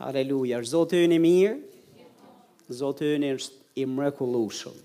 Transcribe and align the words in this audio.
Haleluja. 0.00 0.62
Zotë 0.64 1.02
i 1.04 1.18
mirë. 1.20 1.58
Zotë 2.72 3.10
e 3.18 3.30
është 3.36 3.82
i 3.82 3.84
mrekulushëm. 3.86 4.78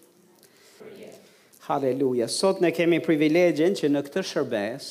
Haleluja. 1.69 2.27
Sot 2.29 2.59
ne 2.61 2.71
kemi 2.75 2.99
privilegjen 3.01 3.73
që 3.77 3.89
në 3.89 4.01
këtë 4.09 4.23
shërbes 4.31 4.89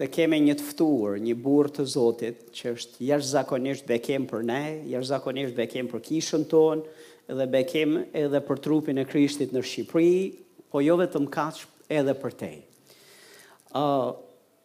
të 0.00 0.06
kemi 0.14 0.38
një 0.46 0.54
të 0.60 0.66
ftuar, 0.70 1.16
një 1.20 1.34
burë 1.44 1.72
të 1.76 1.84
Zotit, 1.92 2.44
që 2.56 2.70
është 2.76 3.02
jash 3.08 3.26
zakonisht 3.34 3.84
bekem 3.88 4.24
për 4.30 4.44
ne, 4.48 4.60
jash 4.88 5.10
zakonisht 5.10 5.52
bekem 5.58 5.88
për 5.90 6.00
kishën 6.08 6.46
tonë, 6.48 7.02
edhe 7.30 7.46
bekem 7.52 7.98
edhe 8.22 8.40
për 8.46 8.62
trupin 8.64 8.96
e 8.96 9.04
krishtit 9.08 9.52
në 9.54 9.60
Shqipëri, 9.60 10.14
po 10.72 10.80
jo 10.84 10.96
vetëm 11.02 11.28
kaqë 11.34 11.66
edhe 12.00 12.14
për 12.22 12.36
te. 12.40 12.50
Uh, 13.76 14.14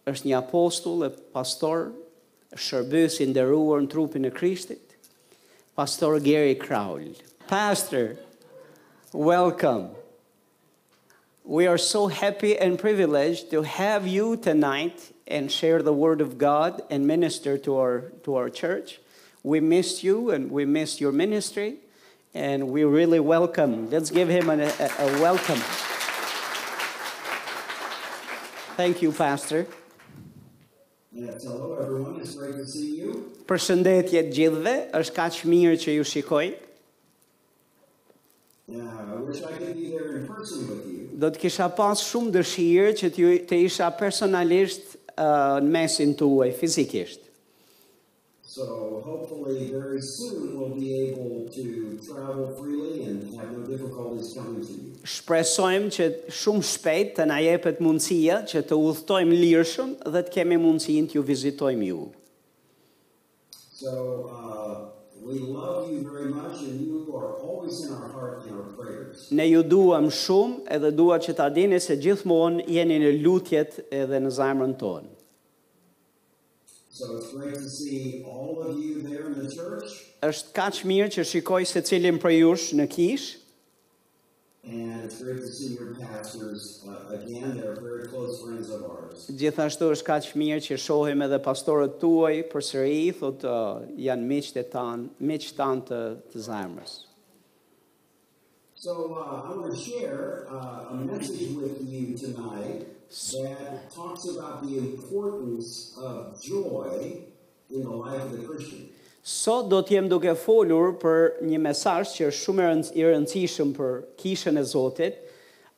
është 0.08 0.32
një 0.32 0.40
apostull 0.44 1.04
e 1.10 1.12
pastor 1.36 1.90
in 2.56 2.62
shërbysin 2.62 3.34
dëruar 3.36 3.86
troop 3.92 4.16
in 4.16 4.24
e 4.26 4.30
Krishtit, 4.30 4.96
Pastor 5.76 6.20
Gary 6.22 6.56
Crowell. 6.56 7.16
Pastor, 7.48 8.18
welcome. 9.12 9.90
We 11.44 11.68
are 11.68 11.78
so 11.78 12.08
happy 12.08 12.58
and 12.58 12.80
privileged 12.80 13.52
to 13.52 13.64
have 13.64 14.08
you 14.08 14.38
tonight 14.38 15.12
and 15.28 15.52
share 15.52 15.82
the 15.84 15.92
Word 15.94 16.22
of 16.22 16.38
God 16.38 16.82
and 16.90 17.06
minister 17.06 17.58
to 17.60 17.76
our, 17.76 18.00
to 18.24 18.36
our 18.36 18.50
church. 18.50 19.00
We 19.44 19.60
missed 19.60 20.02
you 20.04 20.32
and 20.32 20.50
we 20.50 20.64
missed 20.66 21.02
your 21.02 21.12
ministry, 21.12 21.76
and 22.34 22.70
we 22.70 22.84
really 22.86 23.20
welcome. 23.20 23.90
Let's 23.90 24.10
give 24.12 24.30
him 24.30 24.50
a, 24.50 24.60
a 24.66 25.08
welcome. 25.22 25.60
Thank 28.78 29.02
you, 29.02 29.12
Pastor. 29.12 29.68
Për 33.48 33.62
shëndetje 33.66 34.24
të 34.28 34.34
gjithve, 34.36 34.74
është 35.00 35.14
ka 35.16 35.28
që 35.32 35.48
mirë 35.54 35.78
që 35.84 35.94
ju 35.96 36.08
shikoj. 36.12 36.48
Do 41.24 41.30
të 41.32 41.42
kisha 41.46 41.70
pas 41.80 42.04
shumë 42.10 42.34
dëshirë 42.36 42.92
që 43.00 43.12
të 43.48 43.62
isha 43.70 43.88
personalisht 44.02 44.98
uh, 45.16 45.64
në 45.64 45.72
mesin 45.78 46.12
të 46.20 46.28
uaj, 46.34 46.50
fizikisht. 46.60 47.25
So 48.56 49.02
hopefully 49.04 49.70
very 49.70 50.00
soon 50.02 50.58
we'll 50.58 50.70
be 50.80 51.10
able 51.12 51.44
to 51.58 52.00
travel 52.08 52.56
freely 52.58 53.04
and 53.04 53.36
have 53.38 53.52
no 53.52 53.68
difficulties 53.68 54.32
coming 54.38 54.64
to 54.66 54.72
you. 54.72 54.92
Shpresojmë 55.16 55.90
që 55.96 56.06
shumë 56.38 56.64
shpejt 56.70 57.10
të 57.18 57.26
na 57.28 57.42
jepet 57.44 57.82
mundësia 57.84 58.38
që 58.48 58.62
të 58.70 58.78
udhitojmë 58.80 59.40
lirshëm 59.42 59.92
dhe 60.08 60.22
të 60.30 60.34
kemi 60.38 60.60
mundësinë 60.64 61.12
t'ju 61.12 61.24
vizitojmë 61.34 61.90
ju. 61.90 62.06
So 63.76 63.96
uh 64.30 64.32
we 65.28 65.42
love 65.58 65.92
you 65.92 66.08
very 66.16 66.32
much 66.38 66.64
and 66.70 66.80
you 66.88 67.04
are 67.20 67.34
always 67.50 67.84
in 67.84 67.92
our 67.92 68.08
heart 68.16 68.48
in 68.48 68.56
our 68.56 68.72
prayers. 68.80 69.28
Ne 69.36 69.50
ju 69.52 69.66
duam 69.76 70.08
shumë 70.08 70.64
edhe 70.78 70.96
dua 71.02 71.20
që 71.28 71.36
ta 71.42 71.50
dini 71.52 71.82
se 71.90 72.00
gjithmonë 72.08 72.64
jeni 72.78 73.02
në 73.04 73.12
lutjet 73.20 73.82
edhe 73.92 74.24
në 74.24 74.32
zemrën 74.40 74.78
tonë. 74.84 75.15
So 76.98 77.18
it's 77.18 77.34
great 77.34 77.56
to 77.56 77.70
see 77.70 78.24
all 78.26 78.62
of 78.62 78.80
you 78.80 79.02
there 79.02 79.26
in 79.32 79.38
the 79.46 79.52
church. 79.52 79.90
Është 80.24 80.52
kaq 80.56 80.78
mirë 80.88 81.10
që 81.12 81.26
shikoj 81.28 81.66
secilin 81.68 82.22
prej 82.24 82.38
jush 82.38 82.68
në 82.80 82.86
kishë. 82.94 83.34
And 84.64 85.04
it's 85.04 85.20
great 85.22 85.42
to 85.44 85.52
see 85.58 85.74
your 85.76 85.90
pastors 86.00 86.86
uh, 86.88 87.18
again 87.20 87.52
they're 87.60 87.76
very 87.82 88.08
close 88.14 88.40
friends 88.46 88.72
of 88.78 88.88
ours. 88.94 89.28
Gjithashtu 89.28 89.90
është 89.98 90.08
kaq 90.08 90.30
mirë 90.40 90.64
që 90.70 90.80
shohim 90.86 91.26
edhe 91.28 91.42
pastorët 91.50 92.00
tuaj 92.02 92.36
përsëri 92.56 93.04
thot 93.20 93.44
uh, 93.44 93.84
janë 94.08 94.32
miqtë 94.32 94.64
tan, 94.72 95.10
miq 95.34 95.52
tan 95.60 95.84
të 95.92 96.00
të 96.32 96.46
Zaimers. 96.48 96.96
So 98.76 98.96
uh, 99.20 99.52
I 99.52 99.52
want 99.52 99.68
to 99.76 99.80
share 99.84 100.48
uh, 100.50 100.96
a 100.96 100.98
message 101.12 101.58
with 101.60 101.84
you 101.92 102.16
tonight 102.18 102.95
that 103.10 103.92
talks 103.94 104.26
about 104.28 104.66
the 104.68 104.78
importance 104.78 105.94
of 105.98 106.42
joy 106.42 107.18
in 107.72 107.84
the 107.84 107.90
life 107.90 108.22
of 108.22 108.32
the 108.32 108.48
Christian. 108.48 108.90
Sot 109.26 109.66
do 109.74 109.80
të 109.82 109.96
jem 109.98 110.06
duke 110.10 110.36
folur 110.38 110.92
për 111.02 111.40
një 111.50 111.58
mesazh 111.64 112.12
që 112.20 112.28
është 112.30 112.44
shumë 112.46 112.66
i 113.02 113.06
rëndësishëm 113.08 113.72
për 113.74 113.94
kishën 114.22 114.60
e 114.62 114.62
Zotit, 114.70 115.16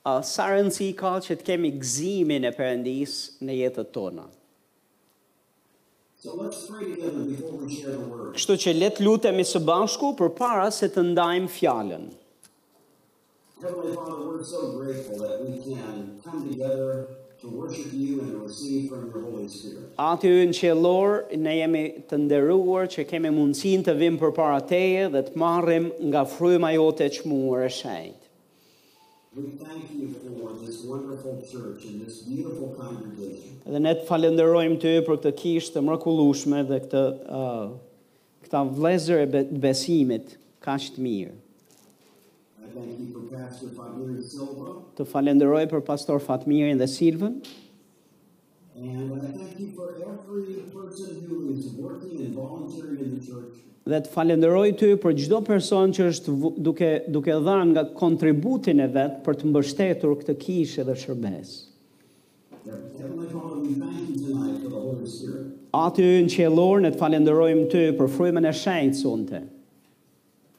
uh, 0.03 0.19
sa 0.19 0.49
rëndësi 0.51 0.89
ka 0.99 1.13
që 1.23 1.37
të 1.39 1.47
kemi 1.47 1.71
gëzimin 1.77 2.43
e 2.43 2.51
Perëndis 2.57 3.13
në 3.47 3.55
jetën 3.61 3.87
tonë. 3.95 4.25
So 6.17 6.35
let's 6.35 6.65
pray 6.65 6.89
together 6.91 7.23
before 7.23 7.55
we 7.63 7.71
share 7.73 7.95
the 7.95 8.03
word. 8.11 8.35
Kështu 8.35 8.59
që 8.67 8.73
le 8.75 8.91
të 8.97 9.05
lutemi 9.05 9.47
së 9.47 9.63
bashku 9.63 10.11
përpara 10.19 10.67
se 10.75 10.91
të 10.91 11.07
ndajmë 11.13 11.47
fjalën. 11.55 12.07
Heavenly 13.59 13.95
Father, 13.95 14.23
we're 14.27 14.43
so 14.43 14.73
grateful 14.77 15.17
that 15.17 15.41
we 15.43 15.57
can 15.63 16.21
come 16.23 16.47
together 16.47 17.07
to 17.41 17.49
worship 17.49 17.87
you 17.91 18.21
and 18.21 18.31
to 18.31 18.37
receive 18.45 18.89
from 18.91 19.09
your 19.09 19.21
Holy 19.25 19.47
Spirit. 19.49 19.89
Ati 19.97 20.29
në 20.45 20.51
qëllor, 20.53 21.15
ne 21.41 21.55
jemi 21.63 21.81
të 22.05 22.19
nderuar 22.21 22.85
që 22.93 23.05
kemi 23.09 23.31
mundësin 23.33 23.81
të 23.87 23.95
vim 23.97 24.19
për 24.21 24.33
para 24.37 24.59
teje 24.69 25.07
dhe 25.15 25.23
të 25.31 25.41
marrim 25.41 25.87
nga 26.09 26.21
fryma 26.29 26.69
jote 26.75 27.07
që 27.17 27.25
muar 27.31 27.63
e 27.65 27.71
shajt. 27.73 28.29
We 29.33 29.49
thank 29.63 29.89
you 29.95 30.11
for 30.37 30.53
this 30.61 30.83
wonderful 30.85 31.41
church 31.51 31.89
and 31.89 32.05
this 32.05 32.21
beautiful 32.29 32.75
congregation. 32.77 33.57
Dhe 33.65 33.81
ne 33.87 33.95
të 33.97 34.05
falenderojmë 34.09 34.77
ty 34.85 34.93
për 35.01 35.17
këtë 35.17 35.33
kishë 35.41 35.73
të 35.79 35.85
mrekullueshme 35.89 36.61
dhe 36.69 36.81
këtë 36.85 37.03
uh, 37.41 37.73
këta 38.45 38.63
vlezër 38.77 39.25
e 39.25 39.45
besimit 39.67 40.37
kaq 40.61 40.89
të 40.97 41.09
mirë. 41.09 41.35
Të 44.97 45.05
falenderoj 45.11 45.63
për 45.71 45.81
pastor 45.87 46.19
Fatmirin 46.23 46.79
dhe 46.79 46.87
Silvën. 46.89 47.37
Dhe 53.87 53.99
të 54.05 54.11
falenderoj 54.13 54.67
ty 54.81 54.89
për 55.03 55.15
çdo 55.23 55.39
person 55.47 55.95
që 55.95 56.07
është 56.11 56.35
duke 56.67 56.89
duke 57.17 57.37
dhënë 57.47 57.69
nga 57.71 57.85
kontributin 58.01 58.83
e 58.85 58.89
vet 58.97 59.19
për 59.25 59.39
të 59.41 59.51
mbështetur 59.51 60.13
këtë 60.21 60.37
kishë 60.45 60.85
dhe 60.89 60.97
shërbes. 61.03 61.53
Atë 65.77 66.03
ju 66.05 66.19
në 66.27 66.33
qelorë, 66.35 66.81
ne 66.85 66.91
të 66.93 66.97
falenderojmë 67.01 67.65
ty 67.73 67.85
për 67.99 68.11
frujme 68.17 68.43
në 68.45 68.53
shenjë 68.65 69.15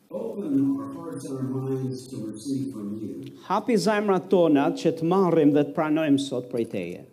të 0.08 0.22
unë 0.24 0.64
Hapi 3.46 3.76
zajmrat 3.86 4.26
tona 4.30 4.66
që 4.80 4.92
të 4.98 5.06
marrim 5.08 5.52
dhe 5.54 5.64
të 5.68 5.74
pranojmë 5.78 6.22
sot 6.24 6.48
për 6.52 6.64
teje. 6.74 7.04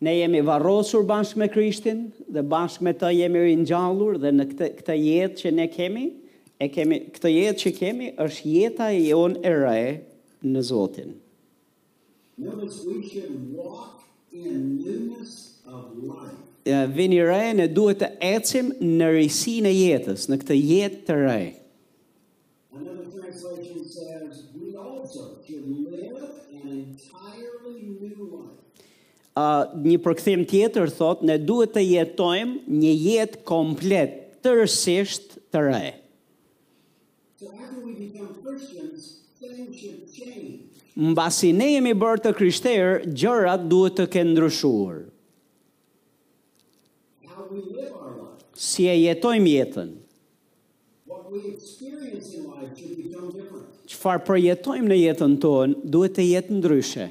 Ne 0.00 0.12
jemi 0.18 0.42
varrosur 0.46 1.04
bashkë 1.08 1.38
me 1.40 1.46
Krishtin 1.48 2.00
dhe 2.34 2.42
bashkë 2.50 2.84
me 2.84 2.92
të 3.00 3.10
jemi 3.16 3.42
rinjallur 3.46 4.18
dhe 4.20 4.32
në 4.34 4.44
këtë, 4.50 4.66
këtë 4.80 4.96
jetë 4.96 5.40
që 5.40 5.52
ne 5.56 5.66
kemi, 5.72 6.02
e 6.60 6.68
kemi, 6.72 6.98
këtë 7.16 7.32
jetë 7.32 7.62
që 7.62 7.72
kemi 7.78 8.10
është 8.26 8.52
jeta 8.52 8.90
e 8.92 8.98
jon 9.06 9.38
e 9.40 9.52
re 9.54 9.78
në 10.52 10.62
Zotin. 10.68 11.16
Vini 16.96 17.22
re, 17.24 17.40
ne 17.56 17.68
duhet 17.72 18.02
të 18.02 18.10
ecim 18.34 18.68
në 18.98 19.10
rrisin 19.14 19.64
e 19.64 19.72
jetës, 19.78 20.28
në 20.28 20.42
këtë 20.42 20.60
jetë 20.74 21.02
të 21.08 21.20
rejë. 21.22 21.52
uh, 29.36 29.66
një 29.86 29.98
përkthim 30.04 30.44
tjetër 30.48 30.90
thot 30.96 31.22
ne 31.28 31.36
duhet 31.42 31.74
të 31.76 31.82
jetojmë 31.84 32.76
një 32.82 32.92
jetë 32.96 33.42
komplet 33.48 34.14
tërësisht 34.44 35.36
të 35.52 35.64
re. 35.68 35.84
Mbasi 40.96 41.50
ne 41.52 41.64
jemi 41.74 41.92
bërë 42.00 42.22
të 42.24 42.30
krishterë, 42.38 42.92
gjërat 43.20 43.66
duhet 43.68 43.98
të 43.98 44.06
kenë 44.14 44.30
ndryshuar. 44.32 45.02
Si 48.56 48.86
e 48.88 48.94
jetojmë 49.02 49.52
jetën? 49.58 49.90
Çfarë 53.92 54.24
përjetojmë 54.30 54.88
në 54.90 54.98
jetën 55.02 55.36
tonë 55.44 55.76
duhet 55.92 56.16
të 56.16 56.24
jetë 56.30 56.56
ndryshe. 56.62 57.10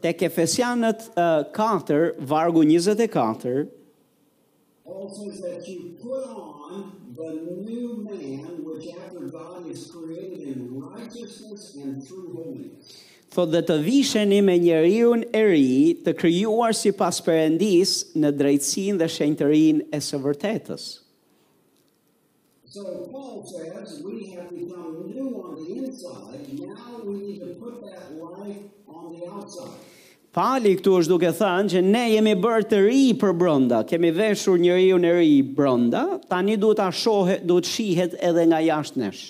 Tek 0.00 0.20
Efesianët 0.22 1.12
4, 1.14 2.16
vargu 2.18 2.62
24, 2.66 3.62
thot 13.34 13.52
dhe 13.52 13.62
të 13.62 13.76
i 13.84 14.42
me 14.42 14.58
njeriun 14.58 15.24
e 15.30 15.44
ri 15.48 15.64
të 16.04 16.16
kryuar 16.20 16.74
si 16.80 16.90
pas 16.98 17.22
në 17.22 18.30
drejtsin 18.40 18.98
dhe 19.00 19.06
shenëtërin 19.18 19.82
e 19.94 20.02
së 20.10 20.18
vërtetës. 20.26 20.90
So 22.74 22.82
as 22.90 23.06
Paul 23.06 23.46
says, 23.46 24.02
we 24.04 24.30
have 24.34 24.50
become 24.50 25.06
new 25.14 25.30
on 25.46 25.62
the 25.64 25.78
inside, 25.84 26.42
now 26.58 26.98
we 27.04 27.14
need 27.22 27.38
to 27.38 27.46
put 27.62 27.80
that 27.86 28.14
life 28.18 28.56
on 28.88 29.14
the 29.14 29.22
outside. 29.30 29.78
Pali 30.34 30.72
këtu 30.80 30.96
është 30.98 31.12
duke 31.12 31.30
thënë 31.38 31.70
që 31.76 31.82
ne 31.86 32.02
jemi 32.16 32.32
bërë 32.42 32.66
të 32.72 32.80
ri 32.88 33.04
për 33.22 33.36
brënda, 33.44 33.84
kemi 33.86 34.10
veshur 34.18 34.58
njëri 34.64 34.88
u 34.90 34.98
njëri 35.06 35.28
i 35.36 35.38
brënda, 35.54 36.02
tani 36.34 36.58
duhet 36.64 36.82
të 36.82 36.90
shohet, 37.04 37.46
duhet 37.52 37.68
të 37.68 37.72
shihet 37.76 38.18
edhe 38.32 38.48
nga 38.50 38.58
jashtë 38.66 39.04
nesh. 39.04 39.22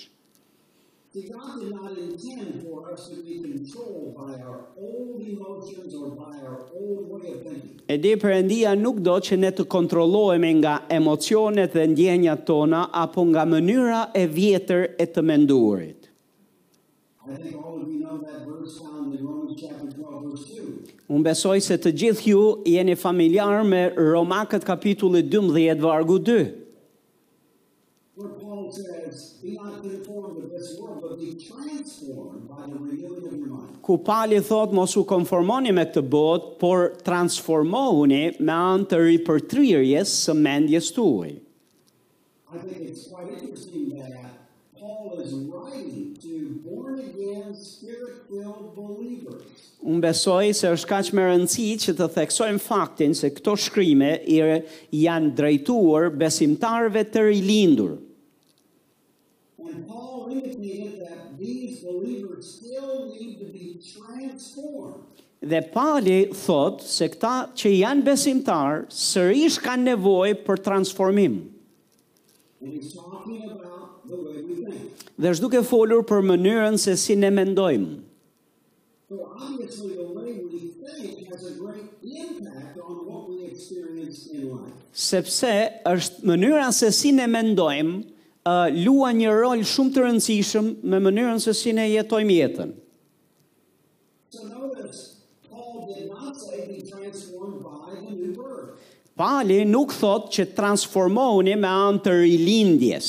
The 1.15 1.29
God 1.29 1.61
did 1.61 1.71
not 1.73 1.97
intend 1.97 2.61
for 2.63 2.91
us 2.91 3.07
to 3.07 3.15
be 3.23 3.39
controlled 3.39 4.17
by 4.17 4.33
our 4.45 4.65
old 4.77 5.21
emotions 5.21 5.95
or 5.95 6.09
by 6.11 6.35
our 6.45 6.63
old 6.75 7.07
way 7.07 7.29
of 7.31 7.41
thinking. 7.47 7.79
E 7.87 8.15
përëndia 8.19 8.73
nuk 8.75 8.99
do 9.05 9.15
që 9.23 9.37
ne 9.39 9.51
të 9.55 9.63
kontrollojme 9.71 10.49
nga 10.59 10.73
emocionet 10.91 11.71
dhe 11.77 11.85
ndjenja 11.93 12.35
tona, 12.49 12.81
apo 13.03 13.23
nga 13.31 13.45
mënyra 13.47 14.01
e 14.11 14.25
vjetër 14.35 14.83
e 14.99 15.05
të 15.07 15.23
mendurit. 15.29 16.09
Unë 21.07 21.27
besoj 21.29 21.55
se 21.69 21.79
të 21.85 21.95
gjithë 22.03 22.27
ju 22.33 22.43
jeni 22.75 22.97
familjarë 23.05 23.63
me 23.71 23.85
Romakët 24.11 24.67
kapitullit 24.67 25.31
12 25.31 25.79
vargu 25.87 26.19
2. 26.19 26.43
Unë 26.43 26.59
besoj 26.59 26.59
se 26.59 26.59
të 26.59 26.59
jeni 26.59 26.59
familjarë 26.59 26.59
12 26.59 26.59
vargu 28.19 28.41
2 28.43 28.43
says, 28.75 29.39
be 29.41 29.55
not 29.55 29.81
conformed, 29.81 30.37
but 30.41 30.51
this 30.51 30.77
world, 30.79 30.99
but 31.01 31.17
be 31.19 31.35
transformed 31.39 32.47
by 32.49 32.65
the 32.67 32.75
renewing 32.77 33.25
of 33.25 33.33
your 33.37 33.47
mind. 33.47 33.81
Ku 33.81 33.97
pali 33.97 34.39
thot, 34.41 34.71
mos 34.73 34.95
u 34.99 35.05
konformoni 35.07 35.71
me 35.75 35.85
këtë 35.85 36.03
bot, 36.09 36.49
por 36.59 36.91
transformohuni 37.07 38.21
me 38.49 38.55
anë 38.55 38.89
të 38.91 38.99
ripërtrirjes 39.09 40.11
së 40.25 40.35
mendjes 40.41 40.91
të 40.95 41.07
uj. 41.19 41.31
I 42.55 42.57
think 42.63 42.87
it's 42.89 43.07
quite 43.07 43.31
interesting 43.31 43.95
that 43.99 44.11
Unë 49.85 50.01
besoj 50.01 50.47
se 50.57 50.69
është 50.73 50.89
ka 50.89 50.99
me 51.13 51.23
rëndësi 51.27 51.65
që 51.83 51.93
të 51.99 52.07
theksojmë 52.15 52.61
faktin 52.61 53.13
se 53.17 53.29
këto 53.33 53.53
shkrime 53.67 54.09
i 54.33 54.39
janë 55.03 55.33
drejtuar 55.37 56.09
besimtarve 56.21 57.03
të 57.13 57.25
rilindur 57.29 57.95
when 59.65 59.83
Paul 59.85 60.29
writes 60.29 60.55
to 60.55 60.61
that 61.07 61.37
these 61.39 61.79
believers 61.81 62.55
still 62.61 63.05
need 63.09 63.37
to 63.39 63.45
be 63.51 63.81
transformed 63.81 65.03
Dhe 65.45 65.59
Pali 65.73 66.19
thot 66.33 66.81
se 66.81 67.07
këta 67.13 67.31
që 67.59 67.69
janë 67.75 68.01
besimtar 68.07 68.85
sërish 68.95 69.59
kanë 69.61 69.83
nevojë 69.91 70.35
për 70.47 70.57
transformim. 70.65 71.35
Dhe 72.57 75.29
është 75.33 75.43
duke 75.43 75.61
folur 75.67 76.01
për 76.09 76.21
mënyrën 76.31 76.77
se 76.81 76.93
si 76.97 77.15
ne 77.19 77.29
mendojmë. 77.35 77.91
Sepse 85.09 85.53
është 85.93 86.17
mënyra 86.31 86.67
se 86.79 86.89
si 86.95 87.09
ne 87.19 87.27
mendojmë 87.37 87.95
uh, 88.49 88.67
lua 88.85 89.11
një 89.17 89.31
rol 89.33 89.63
shumë 89.65 89.93
të 89.95 90.03
rëndësishëm 90.05 90.71
me 90.91 90.99
mënyrën 91.03 91.41
se 91.41 91.53
si 91.57 91.73
ne 91.75 91.87
jetojmë 91.93 92.39
jetën. 92.39 92.73
Pali 99.15 99.61
nuk 99.63 99.93
thot 99.95 100.25
që 100.35 100.43
transformohuni 100.57 101.53
me 101.55 101.69
anë 101.71 102.01
të 102.03 102.15
rilindjes. 102.19 103.05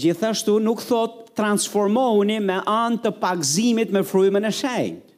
Gjithashtu 0.00 0.54
nuk 0.64 0.80
thot 0.88 1.18
transformohuni 1.36 2.38
me 2.40 2.56
anë 2.80 3.02
të 3.04 3.12
pakzimit 3.20 3.92
me 3.92 4.00
frujme 4.08 4.40
në 4.40 4.54
shajt 4.62 5.12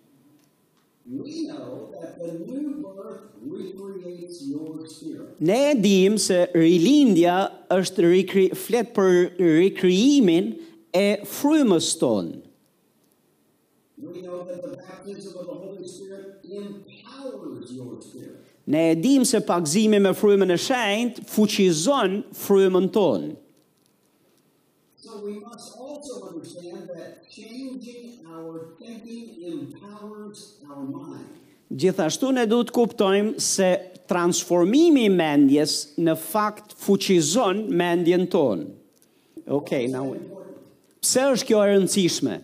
ne 5.40 5.71
e 5.71 5.75
dim 5.83 6.16
se 6.19 6.47
rilindja 6.55 7.37
është 7.73 8.05
rikri, 8.11 8.47
flet 8.55 8.93
për 8.97 9.38
rikrijimin 9.40 10.52
e 10.95 11.07
frymës 11.28 11.93
tonë. 12.00 12.37
Ne 18.66 18.81
e 18.90 18.95
dim 18.99 19.25
se 19.25 19.40
pakzimi 19.47 20.00
me 20.02 20.11
frymën 20.19 20.50
e 20.52 20.57
shenjt 20.59 21.21
fuqizon 21.31 22.21
frymën 22.35 22.88
tonë. 22.95 23.35
Gjithashtu 31.76 32.31
ne 32.33 32.45
duhet 32.49 32.71
kuptojmë 32.73 33.40
se 33.43 33.69
transformimi 34.11 35.03
i 35.07 35.11
mendjes 35.13 35.73
në 35.99 36.15
fakt 36.21 36.75
fuqizon 36.81 37.65
mendjen 37.79 38.27
tonë. 38.33 38.69
Okej, 39.47 39.87
okay, 39.87 39.89
now. 39.91 40.11
Pse 41.03 41.23
është 41.33 41.47
kjo 41.51 41.61
e 41.63 41.67
rëndësishme? 41.71 42.39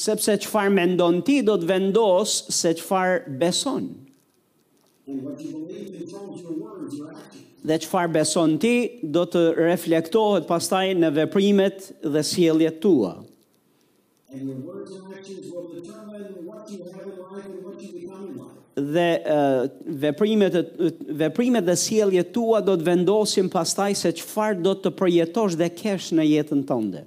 Sepse 0.00 0.36
çfarë 0.44 0.72
mendon 0.72 1.18
ti 1.26 1.40
do 1.44 1.56
të 1.60 1.66
vendos 1.68 2.36
se 2.56 2.70
çfarë 2.78 3.34
beson. 3.40 3.90
Dhe 7.66 7.80
çfarë 7.82 8.14
beson 8.14 8.54
ti 8.62 8.74
do 9.12 9.26
të 9.32 9.42
reflektohet 9.58 10.46
pastaj 10.50 10.86
në 11.02 11.10
veprimet 11.18 11.90
dhe 12.06 12.22
sjelljet 12.26 12.80
tua. 12.84 13.16
And 14.32 14.46
your 14.48 14.58
words 14.62 14.92
and 14.92 16.46
what 16.46 16.70
you 16.70 16.84
have 16.94 17.09
dhe 18.80 19.08
veprimet 19.86 20.54
veprimet 21.20 21.66
dhe 21.66 21.76
sjelljet 21.76 22.32
tua 22.34 22.60
do 22.64 22.74
të 22.78 22.86
vendosin 22.88 23.50
pastaj 23.52 23.94
se 24.04 24.12
çfarë 24.20 24.62
do 24.64 24.74
të 24.76 24.92
përjetosh 25.00 25.58
dhe 25.60 25.68
kesh 25.80 26.10
në 26.16 26.28
jetën 26.30 26.64
tënde. 26.68 27.02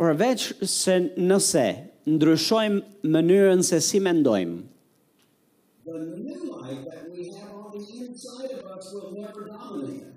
Përveç 0.00 0.46
se 0.74 0.96
nëse 1.28 1.66
ndryshojmë 2.08 3.10
mënyrën 3.12 3.64
se 3.66 3.80
si 3.84 4.00
mendojmë. 4.00 4.69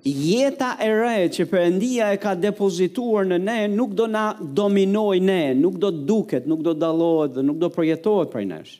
Jeta 0.03 0.72
e 0.75 0.88
re 0.91 1.13
që 1.36 1.43
përëndia 1.51 2.08
e 2.12 2.17
ka 2.20 2.34
depozituar 2.36 3.25
në 3.29 3.38
ne, 3.39 3.55
nuk 3.72 3.93
do 3.96 4.10
na 4.12 4.25
dominoj 4.60 5.22
ne, 5.24 5.41
nuk 5.55 5.77
do 5.79 5.91
duket, 5.93 6.48
nuk 6.51 6.60
do 6.67 6.74
dalohet 6.75 7.38
dhe 7.38 7.46
nuk 7.48 7.62
do 7.63 7.70
projetohet 7.72 8.34
për 8.34 8.43
nesh. 8.51 8.74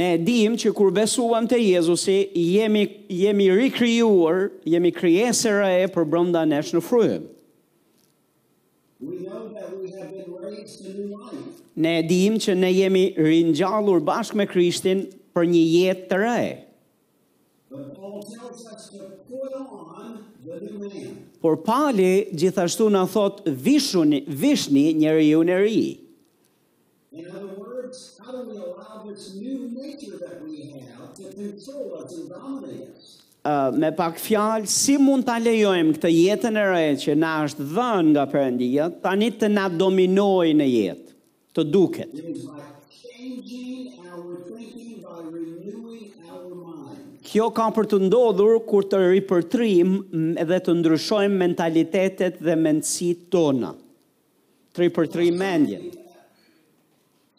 Ne 0.00 0.10
dim 0.24 0.56
që 0.62 0.72
kur 0.78 0.94
besuam 0.96 1.48
të 1.50 1.58
Jezusi, 1.60 2.22
jemi, 2.54 2.86
jemi 3.20 3.50
rekryuar, 3.52 4.48
jemi 4.70 4.94
kryesera 4.96 5.68
e 5.82 5.84
për 5.92 6.08
brënda 6.14 6.46
nesh 6.48 6.72
në 6.76 6.82
fruën. 6.88 7.28
Në 9.00 9.10
dhe 9.10 9.10
në 9.10 9.10
dhe 9.10 9.28
në 9.28 9.28
dhe 9.28 9.68
në 9.74 9.79
Ne 11.80 11.94
dim 12.08 12.36
që 12.42 12.54
ne 12.58 12.72
jemi 12.72 13.04
ringjallur 13.18 14.00
bashkë 14.10 14.38
me 14.40 14.46
Krishtin 14.50 15.04
për 15.36 15.48
një 15.52 15.62
jetë 15.74 16.04
të 16.10 16.18
re. 16.20 16.42
Por 21.44 21.56
Pali 21.68 22.10
gjithashtu 22.42 22.88
na 22.96 23.04
thot 23.12 23.42
vishuni, 23.68 24.22
vishni 24.42 24.86
njeriu 24.98 25.42
i 25.54 25.58
ri. 25.62 25.80
Words, 27.20 28.98
me 33.44 33.90
pak 33.96 34.18
fjalë 34.20 34.68
si 34.68 34.96
mund 35.00 35.24
ta 35.24 35.38
lejojmë 35.40 35.94
këtë 35.96 36.08
jetën 36.12 36.56
e 36.60 36.64
re 36.68 36.86
që 37.00 37.14
na 37.16 37.34
është 37.46 37.64
dhënë 37.72 38.10
nga 38.14 38.24
Perëndia 38.28 38.88
tani 39.02 39.30
të 39.32 39.48
na 39.48 39.64
dominojë 39.72 40.54
në 40.58 40.66
jetë, 40.68 41.14
të 41.56 41.64
duket. 41.64 42.10
Kjo 47.30 47.46
ka 47.54 47.68
për 47.70 47.86
të 47.86 47.98
ndodhur 48.08 48.56
kur 48.66 48.84
të 48.90 48.98
ripërtrim 49.12 49.96
edhe 50.42 50.58
të 50.66 50.74
ndryshojmë 50.80 51.38
mentalitetet 51.44 52.40
dhe 52.42 52.56
mendësit 52.58 53.24
tona. 53.30 53.70
Të 54.74 54.84
ripërtrim 54.84 55.38
mendjen. 55.38 55.88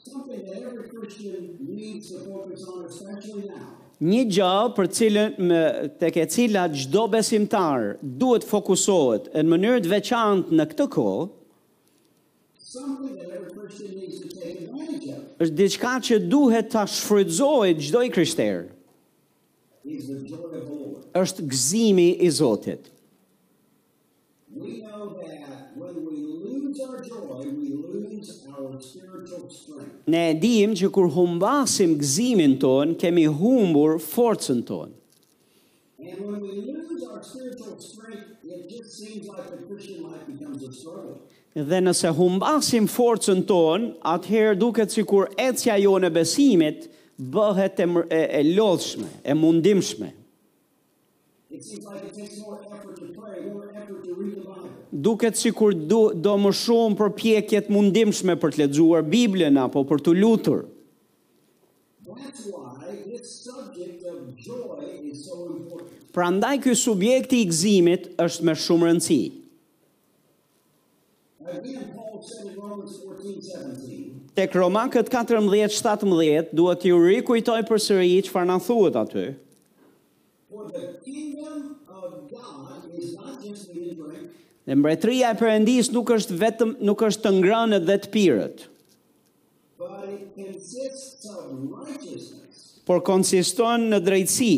Something 0.08 0.44
that 0.48 0.64
every 0.64 0.88
Christian 0.88 1.60
needs 1.60 2.10
to 2.12 2.24
focus 2.24 2.64
on 2.68 2.86
especially 2.86 3.46
now 3.50 3.81
një 4.10 4.22
gjë 4.34 4.54
për 4.78 4.88
cilën 4.98 5.36
me 5.46 5.60
tek 6.02 6.16
e 6.24 6.24
cila 6.34 6.64
çdo 6.74 7.04
besimtar 7.14 7.92
duhet 8.22 8.46
fokusohet 8.50 9.28
në 9.36 9.44
mënyrë 9.52 9.84
të 9.86 9.92
veçantë 9.92 10.58
në 10.58 10.66
këtë 10.72 10.88
kohë 10.96 11.28
është 15.42 15.54
diçka 15.58 15.94
që 16.10 16.18
duhet 16.34 16.72
ta 16.74 16.88
shfrytëzojë 16.90 17.78
çdo 17.90 18.02
i 18.02 18.10
krishterë 18.16 18.66
është 21.22 21.46
gëzimi 21.52 22.10
i 22.28 22.32
Zotit. 22.32 22.88
dim 30.36 30.74
që 30.76 30.90
kur 30.94 31.08
humbasim 31.14 31.96
gëzimin 32.02 32.58
ton, 32.62 32.96
kemi 33.00 33.28
humbur 33.28 33.98
forcën 34.02 34.64
ton. 34.68 34.90
And 36.00 36.20
we 36.20 36.52
lose 36.66 37.06
our 37.06 37.22
it 37.22 38.90
seems 38.90 39.28
like 39.28 39.50
the 39.52 39.58
Christian 39.68 40.04
life 40.04 40.26
becomes 40.28 40.64
a 40.64 41.60
Dhe 41.60 41.80
nëse 41.84 42.10
humbasim 42.16 42.86
forcën 42.88 43.44
ton, 43.50 43.90
atëherë 44.08 44.56
duket 44.60 44.92
sikur 44.94 45.28
ecja 45.40 45.76
jo 45.82 45.96
në 46.00 46.10
besimit 46.16 46.88
bëhet 47.20 47.82
e 47.86 48.42
lodhshme, 48.56 49.10
e 49.24 49.34
mundimshme. 49.36 50.14
It 51.52 51.64
seems 51.64 51.84
like 51.86 52.06
it 52.08 52.14
takes 52.16 52.40
more 52.40 52.62
effort 52.72 52.96
to 53.00 53.10
pray, 53.20 53.50
more 53.52 53.68
effort 53.76 54.04
to 54.06 54.14
read 54.16 54.38
the 54.40 54.48
Bible 54.48 54.71
duket 54.92 55.38
si 55.38 55.52
kur 55.56 55.72
du, 55.74 56.12
do 56.16 56.34
më 56.38 56.52
shumë 56.60 56.98
për 57.00 57.12
pjekjet 57.16 57.70
mundimshme 57.72 58.36
për 58.40 58.52
të 58.56 58.62
ledzuar 58.64 59.06
Biblën 59.08 59.58
apo 59.62 59.84
për 59.88 60.04
të 60.04 60.14
lutur. 60.20 60.62
pra 66.12 66.28
ndaj 66.28 66.58
kjo 66.64 66.74
subjekti 66.76 67.38
i 67.40 67.46
gzimit 67.48 68.10
është 68.20 68.44
me 68.44 68.52
shumë 68.60 68.88
rëndësi. 68.88 69.22
Tek 74.36 74.58
Roma 74.60 74.90
këtë 74.92 75.08
14-17 75.14 76.52
duhet 76.52 76.84
ju 76.84 77.00
rikujtoj 77.06 77.62
për 77.70 77.80
sëri 77.86 78.10
i 78.18 78.20
që 78.28 78.60
thuhet 78.68 78.96
aty. 79.04 79.26
For 80.52 80.68
the 80.76 81.00
kingdom 81.06 81.78
of 81.88 82.28
God 82.28 82.92
is 83.00 83.16
not 83.16 83.40
just 83.46 83.72
the 83.72 83.96
Dhe 84.70 84.76
mbretëria 84.78 85.32
e 85.34 85.38
Perëndis 85.40 85.88
nuk 85.96 86.12
është 86.14 86.36
vetëm 86.42 86.72
nuk 86.86 87.02
është 87.08 87.24
të 87.26 87.32
ngrënë 87.40 87.80
dhe 87.88 87.96
të 88.04 88.10
pirët. 88.14 88.68
Por 92.86 93.02
konsiston 93.08 93.88
në 93.94 94.00
drejtësi. 94.06 94.52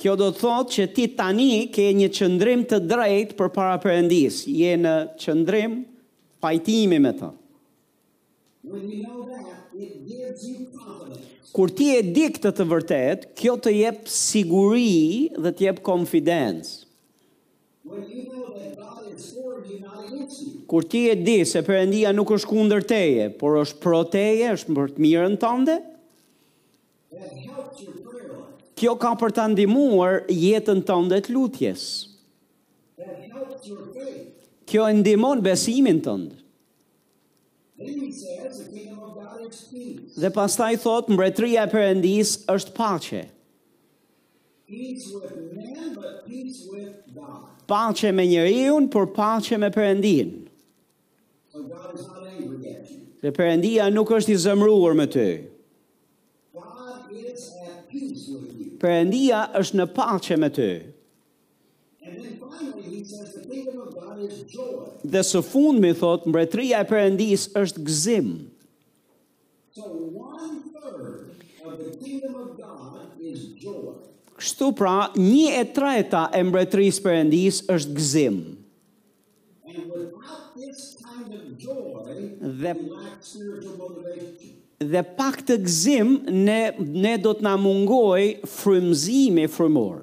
Kjo 0.00 0.14
do 0.20 0.28
të 0.32 0.40
thotë 0.40 0.74
që 0.76 0.86
ti 0.96 1.06
tani 1.18 1.50
ke 1.72 1.88
një 2.00 2.08
qëndrim 2.16 2.64
të 2.70 2.80
drejtë 2.90 3.36
për 3.38 3.52
para 3.58 3.76
përëndisë, 3.84 4.56
je 4.62 4.72
në 4.84 4.94
qëndrim 5.22 5.76
pajtimi 6.44 7.00
me 7.04 7.12
të 7.20 7.32
kur 11.56 11.70
ti 11.72 11.86
e 11.96 12.02
di 12.12 12.26
këtë 12.34 12.50
të 12.58 12.64
vërtet, 12.68 13.22
kjo 13.38 13.54
të 13.64 13.70
jep 13.78 14.00
siguri 14.12 15.30
dhe 15.40 15.52
të 15.56 15.64
jep 15.70 15.78
konfidencë. 15.86 16.74
Kur 20.68 20.84
ti 20.90 21.04
e 21.08 21.14
di 21.24 21.38
se 21.48 21.62
përëndia 21.64 22.12
nuk 22.12 22.34
është 22.36 22.50
kundër 22.50 22.84
teje, 22.90 23.30
por 23.40 23.56
është 23.62 23.80
pro 23.82 24.02
teje, 24.12 24.50
është 24.58 24.74
për 24.76 24.92
të 24.96 25.04
mirën 25.06 25.38
tënde, 25.44 25.78
kjo 28.76 28.96
ka 29.00 29.14
për 29.22 29.32
të 29.38 29.48
ndimuar 29.54 30.20
jetën 30.42 30.82
tënde 30.90 31.22
të 31.24 31.32
lutjes. 31.38 31.86
Kjo 34.66 34.84
e 34.92 34.96
ndimon 34.98 35.40
besimin 35.46 36.02
ndë. 36.02 36.24
Dhe 40.20 40.30
pastaj 40.34 40.74
thot 40.82 41.08
mbretëria 41.12 41.66
e 41.68 41.72
Perëndis 41.72 42.32
është 42.54 42.72
paqe. 42.76 43.22
Paqe 47.70 48.12
me 48.14 48.24
njeriu, 48.30 48.78
por 48.92 49.06
paqe 49.16 49.58
me 49.62 49.68
Perëndin. 49.76 50.30
Dhe 53.22 53.32
Perëndia 53.38 53.88
nuk 53.94 54.10
është 54.18 54.32
i 54.34 54.40
zemruar 54.42 54.96
me 54.98 55.06
ty. 55.14 55.28
Perëndia 58.82 59.40
është 59.60 59.80
në 59.82 59.86
paqe 60.00 60.36
me 60.42 60.50
ty. 60.58 60.70
Dhe 65.16 65.22
së 65.30 65.40
fund 65.46 65.78
me 65.82 65.92
thot, 65.94 66.26
mbretëria 66.28 66.82
e 66.84 66.88
përëndis 66.90 67.48
është 67.62 67.84
gëzim. 67.86 68.30
Kështu 74.36 74.68
pra, 74.78 74.94
një 75.18 75.48
e 75.60 75.64
treta 75.76 76.22
e 76.36 76.40
mbretërisë 76.48 77.04
Perëndis 77.06 77.58
është 77.76 77.96
gëzim. 77.98 78.38
Dhe 82.62 82.74
dhe 84.92 85.02
pak 85.18 85.40
të 85.48 85.56
gëzim 85.66 86.10
ne 86.38 86.60
ne 87.04 87.12
do 87.26 87.32
të 87.38 87.44
na 87.46 87.54
mungoj 87.66 88.24
frymëzimi 88.56 89.46
frymor. 89.56 90.02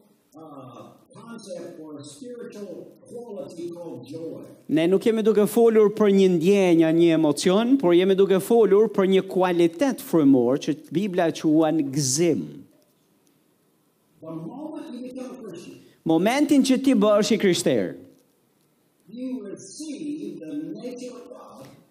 Ne 4.67 4.85
nuk 4.87 5.03
jemi 5.05 5.23
duke 5.27 5.43
folur 5.49 5.89
për 5.97 6.11
një 6.17 6.27
ndjenja, 6.37 6.91
një 6.95 7.09
emocion, 7.17 7.73
por 7.81 7.91
jemi 7.97 8.15
duke 8.15 8.39
folur 8.43 8.87
për 8.95 9.09
një 9.15 9.23
kualitet 9.31 9.99
frumor 10.11 10.61
që 10.63 10.77
Biblia 10.95 11.27
që 11.35 11.43
quan 11.51 11.81
gzim. 11.97 12.45
Momentin 16.11 16.63
që 16.69 16.79
ti 16.85 16.95
bërë 17.03 17.27
shi 17.27 17.39
krishter, 17.43 17.91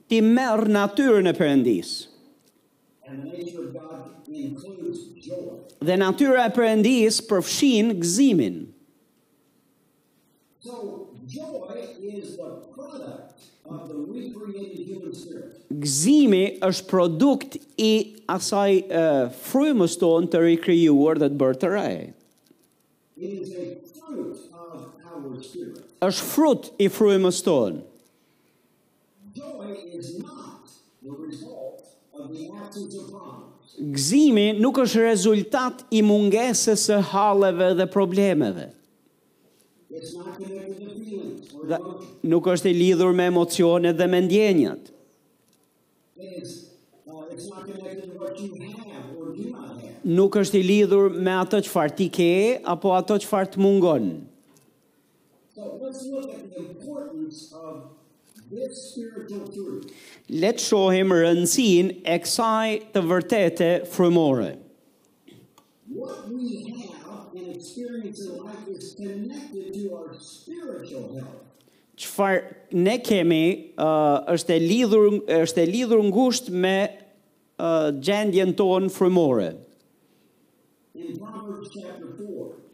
ti 0.08 0.24
merë 0.32 0.72
natyrën 0.78 1.28
e 1.28 1.36
përëndis. 1.40 1.92
And 3.10 3.24
make 3.24 3.50
dhe 5.88 5.96
natyra 5.96 6.42
e 6.48 6.52
përëndis 6.58 7.20
përfshin 7.30 7.92
gëzimin. 8.02 8.56
So, 10.66 10.96
Gëzimi 15.80 16.40
është 16.66 16.86
produkt 16.90 17.54
i 17.80 17.92
asaj 18.34 18.72
uh, 18.82 19.30
frumës 19.46 19.94
tonë 20.02 20.28
të 20.32 20.40
rekryuar 20.44 21.20
dhe 21.22 21.28
të 21.30 21.38
bërë 21.40 21.58
të 21.62 21.68
rejë. 21.72 22.08
është 26.08 26.26
frut 26.34 26.68
i 26.84 26.88
frujë 26.96 27.22
më 27.24 27.32
stonë. 27.40 27.78
Gzimi 33.94 34.46
nuk 34.60 34.78
është 34.82 35.00
rezultat 35.06 35.84
i 35.94 36.02
mungesës 36.04 36.82
së 36.90 36.98
halleve 37.12 37.70
dhe 37.78 37.86
problemeve. 37.94 38.66
Dhe 41.70 41.78
nuk 42.32 42.48
është 42.54 42.70
i 42.72 42.76
lidhur 42.76 43.14
me 43.20 43.26
emocionet 43.32 43.96
dhe 43.98 44.08
me 44.14 44.20
ndjenjat. 44.26 44.90
Nuk 50.18 50.36
është 50.42 50.58
i 50.58 50.62
lidhur 50.66 51.10
me 51.28 51.34
ato 51.40 51.60
që 51.66 51.70
farë 51.74 51.96
ti 52.00 52.08
ke, 52.18 52.30
apo 52.74 52.92
ato 53.00 53.16
që 53.22 53.30
farë 53.32 53.52
të 53.54 53.64
mungon. 53.64 54.08
Let 60.28 60.58
show 60.58 60.88
him 60.90 61.12
rëndësin 61.14 61.90
e 62.02 62.14
kësaj 62.24 62.68
të 62.94 63.02
vërtete 63.10 63.66
frumore. 63.92 64.48
Qëfar 71.94 72.36
ne 72.74 72.96
kemi 73.06 73.42
uh, 73.52 74.32
është, 74.34 74.56
e 74.56 74.64
lidhur, 74.64 75.06
është 75.38 75.62
e 75.64 75.68
lidhur 75.70 76.02
ngusht 76.08 76.50
me 76.64 76.74
uh, 76.88 77.94
gjendjen 78.02 78.50
tonë 78.58 78.90
frumore. 78.96 79.52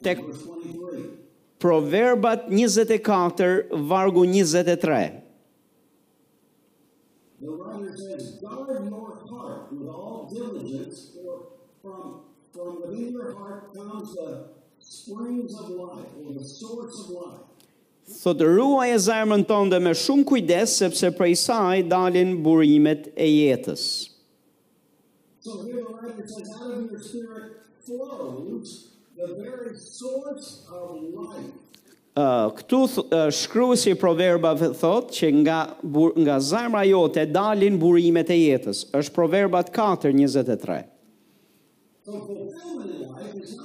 Tek 0.08 0.24
Proverbat 1.60 2.48
24, 2.48 3.84
vargu 3.92 4.24
23. 4.28 5.04
The 7.40 7.50
writer 7.50 7.94
says, 7.94 8.38
guard 8.40 8.88
your 8.88 9.20
heart 9.28 9.70
with 9.70 9.88
all 9.88 10.26
diligence, 10.32 11.10
for 11.14 11.42
from, 11.82 12.20
from 12.52 12.80
within 12.80 13.12
your 13.12 13.34
heart 13.36 13.74
comes 13.74 14.14
the 14.14 14.48
springs 14.80 15.54
of 15.58 15.68
life, 15.70 16.06
or 16.24 16.32
the 16.32 16.44
source 16.44 16.98
of 17.04 17.10
life. 17.10 17.40
Thot 18.08 18.38
ruaj 18.40 18.88
e 18.88 18.96
zemrën 19.08 19.44
tënde 19.50 19.80
me 19.84 19.92
shumë 20.04 20.24
kujdes 20.30 20.76
sepse 20.80 21.10
prej 21.18 21.36
saj 21.42 21.82
dalin 21.90 22.32
burimet 22.42 23.10
e 23.18 23.28
jetës. 23.30 23.84
So 25.40 25.60
here 25.66 25.82
the 25.82 25.92
writer 25.94 26.24
says, 26.26 26.50
out 26.58 26.70
of 26.72 26.90
your 26.90 27.00
spirit 27.00 27.52
flows 27.84 28.94
the 29.14 29.34
very 29.44 29.76
source 29.76 30.64
of 30.72 31.02
life 31.12 31.52
këtu 32.16 32.78
th, 32.88 33.02
uh, 33.12 33.26
shkruës 33.34 33.82
i 33.90 33.94
proverbave 34.00 34.70
thot 34.80 35.10
që 35.12 35.26
nga, 35.42 35.56
bur, 35.82 36.14
nga 36.16 36.38
zemra 36.42 36.84
jote 36.88 37.26
dalin 37.28 37.76
burimet 37.80 38.30
e 38.32 38.38
jetës. 38.46 38.84
është 38.96 39.12
proverbat 39.14 39.68
4, 39.74 40.12
23. 40.14 40.84
So 42.06 42.20
for 42.20 42.32
women 42.32 42.88
in 42.90 43.12
life, 43.12 43.34
it's 43.34 43.56
not 43.58 43.64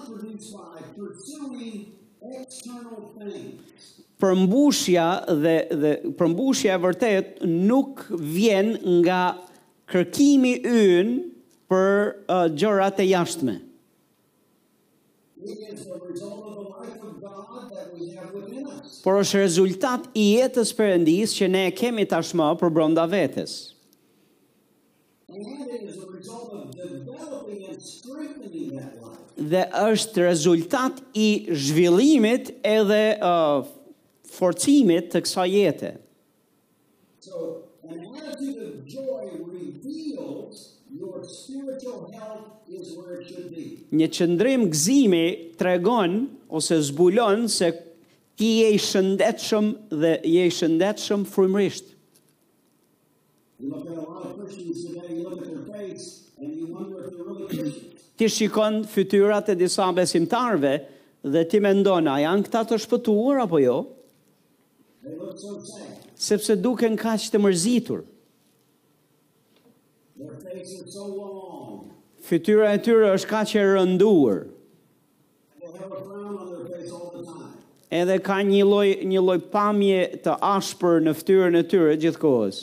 përmbushja 4.21 5.05
dhe 5.43 5.55
dhe 5.81 5.91
përmbushja 6.17 6.75
e 6.77 6.81
vërtet 6.83 7.27
nuk 7.69 8.03
vjen 8.35 8.67
nga 9.01 9.21
kërkimi 9.89 10.53
ynë 10.61 11.15
për 11.71 11.89
uh, 12.29 12.45
gjërat 12.61 12.99
e 13.01 13.07
jashtme. 13.09 13.55
Por 19.03 19.15
është 19.23 19.39
rezultat 19.41 20.05
i 20.13 20.25
jetës 20.37 20.71
përëndis 20.77 21.33
që 21.39 21.47
ne 21.55 21.63
kemi 21.79 22.05
tashmë 22.11 22.49
për 22.61 22.71
bronda 22.75 23.07
vetës. 23.09 23.55
Dhe 29.53 29.63
është 29.89 30.25
rezultat 30.27 31.01
i 31.17 31.27
zhvillimit 31.65 32.53
edhe 32.75 33.01
uh, 33.31 33.65
forcimit 34.37 35.09
të 35.15 35.23
kësa 35.25 35.47
jetë. 35.55 35.91
So, 37.25 37.63
and 37.89 38.05
how 38.13 38.29
do 38.37 38.45
you 38.45 38.70
Një 43.99 44.07
qëndrim 44.17 44.65
gzimi 44.73 45.23
të 45.59 45.67
regon 45.67 46.15
ose 46.59 46.79
zbulon 46.87 47.45
se 47.51 47.69
ti 48.39 48.49
je 48.59 48.69
i 48.75 48.79
shëndetshëm 48.81 49.69
dhe 50.01 50.13
je 50.33 50.45
i 50.49 50.53
shëndetshëm 50.57 51.23
frymërisht. 51.33 51.87
Ti 58.17 58.29
shikon 58.35 58.81
fytyrat 58.93 59.51
e 59.53 59.57
disa 59.59 59.87
besimtarve 59.97 60.75
dhe 61.31 61.43
ti 61.49 61.59
mendon 61.61 62.09
a 62.15 62.19
janë 62.23 62.47
këta 62.47 62.63
të 62.71 62.79
shpëtuar 62.85 63.43
apo 63.45 63.59
jo? 63.61 63.75
Sepse 66.21 66.57
duken 66.61 66.97
kaq 67.01 67.29
të 67.31 67.39
mërzitur. 67.41 68.03
Fytyra 72.21 72.69
e 72.75 72.79
tyre 72.85 73.09
është 73.15 73.29
kaq 73.31 73.53
e 73.57 73.61
rënduar. 73.75 74.43
Edhe 77.99 78.17
ka 78.23 78.37
një 78.45 78.59
lloj 78.67 78.87
një 79.11 79.23
lloj 79.25 79.39
pamje 79.53 80.03
të 80.25 80.35
ashpër 80.51 81.01
në 81.07 81.13
fytyrën 81.17 81.57
e 81.57 81.63
tyre 81.71 81.95
gjithkohës. 82.03 82.59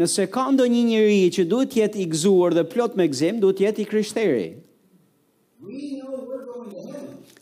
Nëse 0.00 0.26
ka 0.34 0.48
ndonjë 0.54 0.82
njëri 0.90 1.22
që 1.38 1.46
duhet 1.50 1.70
të 1.74 1.80
jetë 1.82 2.02
i 2.04 2.08
gëzuar 2.12 2.56
dhe 2.58 2.66
plot 2.74 2.98
me 3.00 3.06
gzim, 3.14 3.40
duhet 3.42 3.58
të 3.60 3.66
jetë 3.66 3.84
i 3.84 3.88
kryshteri 3.90 4.48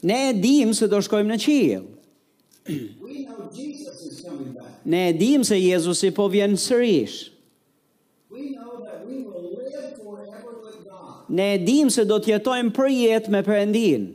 Ne 0.08 0.16
dimë 0.40 0.74
se 0.78 0.86
do 0.88 1.00
shkojmë 1.02 1.32
në 1.34 1.40
qiell. 1.44 1.84
Ne 4.82 5.08
e 5.08 5.12
dim 5.12 5.44
se 5.44 5.58
Jezusi 5.60 6.10
po 6.10 6.28
vjen 6.28 6.56
sërish. 6.56 7.30
Ne 11.28 11.52
e 11.54 11.58
dim 11.60 11.90
se 11.92 12.06
do 12.08 12.16
të 12.24 12.30
jetojmë 12.38 12.72
për 12.78 12.86
jetë 12.94 13.32
me 13.34 13.42
Perëndin. 13.46 14.06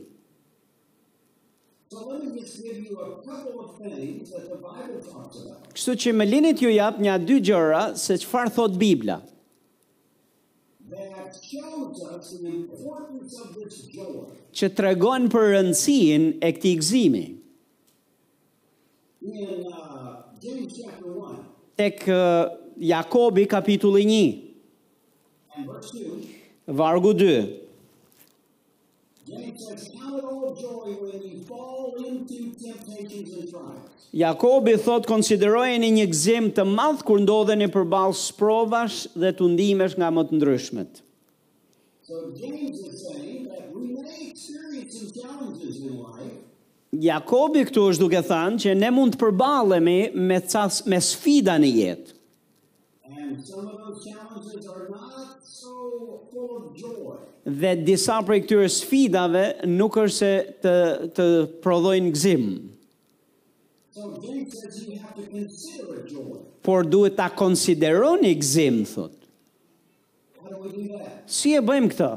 Kështu 5.73 5.93
që 6.04 6.13
me 6.13 6.26
linit 6.30 6.62
ju 6.62 6.71
jap 6.73 6.97
një 7.02 7.17
dy 7.26 7.38
gjëra 7.47 7.84
se 7.99 8.17
çfarë 8.23 8.54
thot 8.58 8.80
Bibla. 8.82 9.19
Që 14.58 14.67
tregon 14.78 15.30
për 15.34 15.47
rëndësinë 15.54 16.34
e 16.45 16.52
këtij 16.58 16.76
gëzimi 16.82 17.23
tek 21.75 22.05
Jakobi 22.79 23.45
kapitulli 23.45 24.03
1 24.03 24.41
vargu 26.67 27.13
2 27.13 27.47
Jakobi 34.13 34.77
thot 34.77 35.05
konsiderojeni 35.09 35.89
një 35.95 36.07
gëzim 36.12 36.49
të 36.57 36.63
madh 36.73 37.01
kur 37.07 37.17
ndodheni 37.23 37.69
përballë 37.73 38.17
sprovash 38.25 38.97
dhe 39.17 39.31
tundimesh 39.39 39.95
nga 39.97 40.09
më 40.13 40.21
të 40.29 40.33
ndryshmet. 40.38 40.91
So 42.03 42.15
do 42.36 42.45
you 42.45 42.71
say 42.93 43.21
that 43.49 43.63
we 43.73 43.83
make 43.95 44.36
serious 44.36 44.97
challenges 45.15 45.75
in 45.88 45.91
Jakobi 46.93 47.63
këtu 47.65 47.84
është 47.89 48.01
duke 48.03 48.19
thënë 48.27 48.60
që 48.62 48.73
ne 48.77 48.89
mund 48.93 49.15
të 49.15 49.21
përballemi 49.23 49.97
me 50.29 50.38
cas, 50.45 50.82
me 50.93 50.99
sfida 51.01 51.56
në 51.60 51.69
jetë. 51.82 52.10
dhe 57.43 57.71
disa 57.86 58.21
prej 58.23 58.38
këtyre 58.45 58.67
sfidave 58.71 59.41
nuk 59.67 59.97
është 59.99 60.15
se 60.17 60.29
të 60.63 60.73
të 61.17 61.25
prodhojnë 61.65 62.12
gzim. 62.15 62.45
Por 66.63 66.86
duhet 66.93 67.17
ta 67.17 67.27
konsideroni 67.29 68.32
gzim 68.39 68.77
thot. 68.93 69.17
Si 71.27 71.51
e 71.51 71.60
bëjmë 71.67 71.91
këtë? 71.91 72.12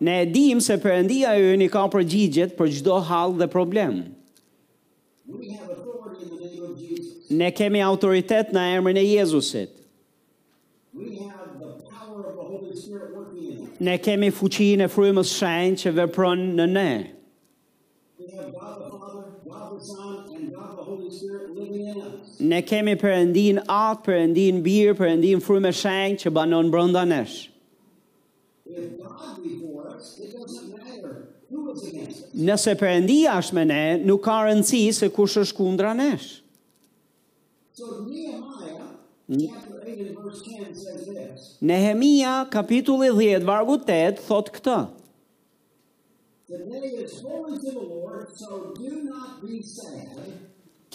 Ne 0.00 0.14
e 0.22 0.26
dim 0.30 0.60
se 0.62 0.76
përëndia 0.82 1.32
e 1.38 1.48
unë 1.54 1.66
i 1.66 1.70
ka 1.72 1.82
përgjigjet 1.94 2.52
për 2.58 2.70
gjdo 2.76 2.98
halë 3.08 3.40
dhe 3.40 3.48
problem. 3.54 3.96
Ne 7.40 7.50
kemi 7.58 7.82
autoritet 7.86 8.52
në 8.56 8.66
emrën 8.76 9.00
e 9.02 9.04
Jezusit. 9.08 9.74
Ne 13.88 13.98
kemi 14.04 14.30
fuqin 14.38 14.86
e 14.86 14.88
frymës 14.90 15.34
shenë 15.40 15.82
që 15.82 15.94
vepron 15.98 16.46
në 16.62 16.68
ne. 16.78 16.88
Ne 17.08 18.22
kemi 18.46 18.46
fuqin 18.46 18.46
e 18.46 18.46
frymës 18.46 18.48
shenjë 18.54 18.56
që 18.62 18.88
vepron 18.92 20.10
në 20.14 20.16
ne. 20.16 20.17
Ne 22.38 22.60
kemi 22.64 22.94
përëndin 23.00 23.58
atë, 23.72 24.00
përëndin 24.06 24.60
birë, 24.64 24.92
përëndin 24.98 25.42
frumë 25.44 25.70
e 25.72 25.76
shenjë 25.80 26.20
që 26.24 26.32
banon 26.36 26.70
brënda 26.72 27.02
nesh. 27.10 27.38
Nëse 32.48 32.74
përëndi 32.80 33.18
është 33.32 33.56
me 33.58 33.64
ne, 33.72 33.82
nuk 34.08 34.22
ka 34.26 34.38
rëndësi 34.46 34.82
se 35.00 35.08
kush 35.16 35.36
është 35.42 35.58
kundra 35.58 35.92
nesh. 35.98 36.28
Nehemia, 41.70 42.36
kapitulli 42.54 43.10
10, 43.18 43.42
vargu 43.48 43.80
8, 43.84 44.22
thot 44.28 44.52
këtë. 44.54 44.80
The 46.48 46.56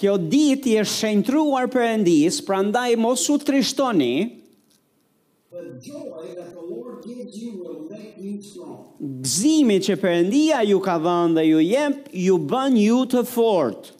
kjo 0.03 0.17
ditë 0.19 0.67
i 0.67 0.79
është 0.81 0.99
shëntruar 0.99 1.69
për 1.73 1.83
endis, 1.93 2.41
pra 2.43 2.59
ndaj 2.59 2.97
mos 2.99 3.21
u 3.31 3.37
trishtoni, 3.39 4.15
gëzimi 8.99 9.77
që 9.87 9.95
endia 10.11 10.59
ju 10.67 10.81
ka 10.87 10.97
dhënë 11.05 11.37
dhe 11.39 11.45
ju 11.47 11.61
jemë, 11.69 12.01
ju 12.27 12.37
bën 12.51 12.75
ju 12.83 12.99
të 13.13 13.21
fortë. 13.31 13.95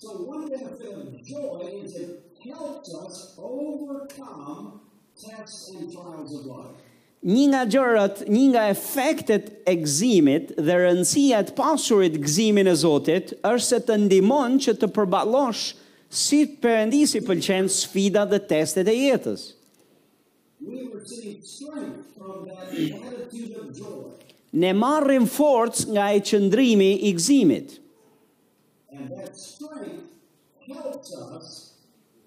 So 0.00 0.24
one 0.32 0.48
benefit 0.48 1.28
joy 1.28 1.68
is 1.82 1.92
it 2.00 2.24
helps 2.48 2.88
us 3.04 3.16
overcome 3.36 4.80
tests 5.24 5.76
trials 5.92 6.32
of 6.40 6.48
life 6.54 6.82
një 7.24 7.44
nga 7.48 7.60
gjërat, 7.72 8.22
një 8.28 8.46
nga 8.52 8.62
efektet 8.68 9.46
e 9.64 9.72
gëzimit 9.80 10.50
dhe 10.60 10.74
rëndësia 10.82 11.38
e 11.40 11.46
pasurit 11.56 12.18
gëzimin 12.20 12.68
e 12.68 12.74
Zotit 12.76 13.30
është 13.48 13.66
se 13.68 13.78
të 13.88 13.96
ndihmon 14.04 14.58
që 14.60 14.74
të 14.76 14.90
përballosh 14.92 15.62
si 16.22 16.42
të 16.44 16.60
perëndisi 16.64 17.22
pëlqen 17.26 17.70
sfida 17.72 18.26
dhe 18.28 18.42
testet 18.50 18.90
e 18.92 18.96
jetës. 18.98 19.46
Ne 24.54 24.74
marrim 24.76 25.24
forcë 25.26 25.88
nga 25.96 26.10
e 26.12 26.20
qëndrimi 26.28 26.92
i 27.08 27.14
gëzimit. 27.16 27.80
us, 31.38 31.76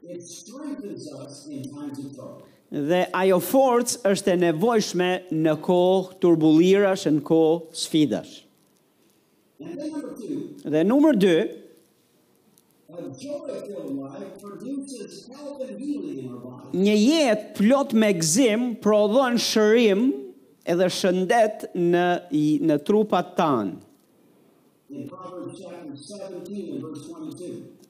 it 0.04 0.22
strengthens 0.24 1.08
us 1.12 1.48
in 1.50 1.64
times 1.74 1.98
of 2.00 2.16
trouble 2.16 2.44
dhe 2.72 3.06
ajo 3.16 3.38
forcë 3.40 4.02
është 4.10 4.34
e 4.34 4.40
nevojshme 4.42 5.12
në 5.46 5.54
kohë 5.64 6.18
turbulirash, 6.24 7.08
në 7.16 7.24
kohë 7.28 7.80
sfidash. 7.80 8.36
Dhe 10.74 10.82
numër 10.88 11.20
2, 11.24 11.38
Një 16.78 16.94
jetë 16.96 17.44
plot 17.58 17.92
me 18.00 18.08
gzim 18.22 18.62
prodhon 18.82 19.36
shërim 19.42 20.06
edhe 20.66 20.88
shëndet 20.98 21.66
në, 21.78 22.06
në 22.68 22.78
trupat 22.88 23.34
tanë. 23.38 23.76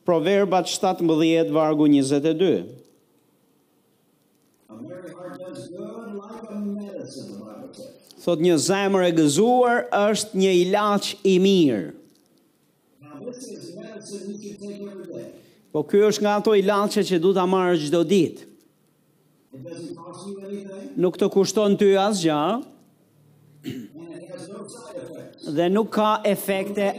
Proverbat 0.08 0.68
17, 0.74 1.54
vargu 1.56 1.88
22. 1.94 2.52
Thot 8.26 8.41
një 8.43 8.56
zemër 8.60 9.06
e 9.08 9.12
gëzuar 9.17 9.84
është 9.98 10.41
një 10.41 10.52
ilaç 10.63 11.12
i 11.32 11.36
mirë. 11.41 11.86
Po 15.74 15.84
ky 15.88 16.02
është 16.08 16.24
nga 16.26 16.36
ato 16.39 16.56
ilaçe 16.58 17.04
që 17.08 17.20
du 17.24 17.32
ta 17.38 17.46
marrësh 17.50 17.88
çdo 17.89 18.02
ditë. 18.12 18.48
Nuk 21.04 21.20
të 21.22 21.30
kushton 21.36 21.78
ty 21.80 21.91
asgjë. 22.02 22.39
Dhe 25.58 25.70
nuk 25.72 25.91
ka 25.96 26.12
efekte, 26.28 26.89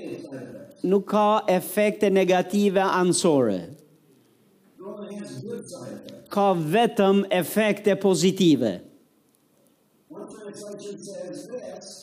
nuk 0.88 1.05
ka 1.11 1.27
efekte 1.57 2.09
negative 2.11 2.85
anësore. 2.87 3.61
Ka 6.33 6.53
vetëm 6.75 7.25
efekte 7.42 7.97
pozitive. 8.03 8.79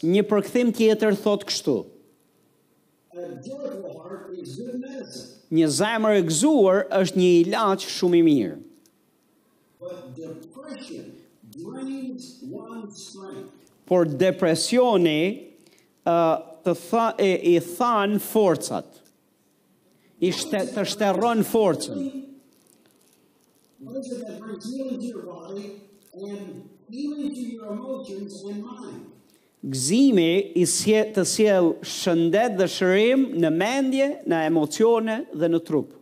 Një 0.06 0.24
përkthim 0.30 0.72
tjetër 0.78 1.16
thot 1.26 1.46
kështu. 1.50 1.76
Një 5.56 5.70
zemër 5.80 6.18
e 6.20 6.26
gëzuar 6.30 6.82
është 7.00 7.22
një 7.22 7.30
ilaç 7.46 7.88
shumë 7.96 8.20
i 8.20 8.26
mirë. 8.28 8.58
Por 13.90 14.06
depresioni 14.26 15.18
uh, 15.32 16.36
të 16.66 16.76
tha, 16.84 17.06
e, 17.22 17.32
i 17.54 17.60
than 17.72 18.16
forcat. 18.20 18.88
I 20.26 20.32
shte, 20.34 20.62
të 20.74 20.86
shterron 20.90 21.44
forcën. 21.46 22.00
Gëzimi 29.66 30.32
i 30.54 30.64
sje, 30.70 31.00
të 31.18 31.22
sjellë 31.26 31.88
shëndet 31.92 32.58
dhe 32.60 32.66
shërim 32.70 33.22
në 33.42 33.50
mendje, 33.56 34.10
në 34.30 34.42
emocione 34.52 35.16
dhe 35.42 35.48
në 35.50 35.62
trup. 35.66 35.96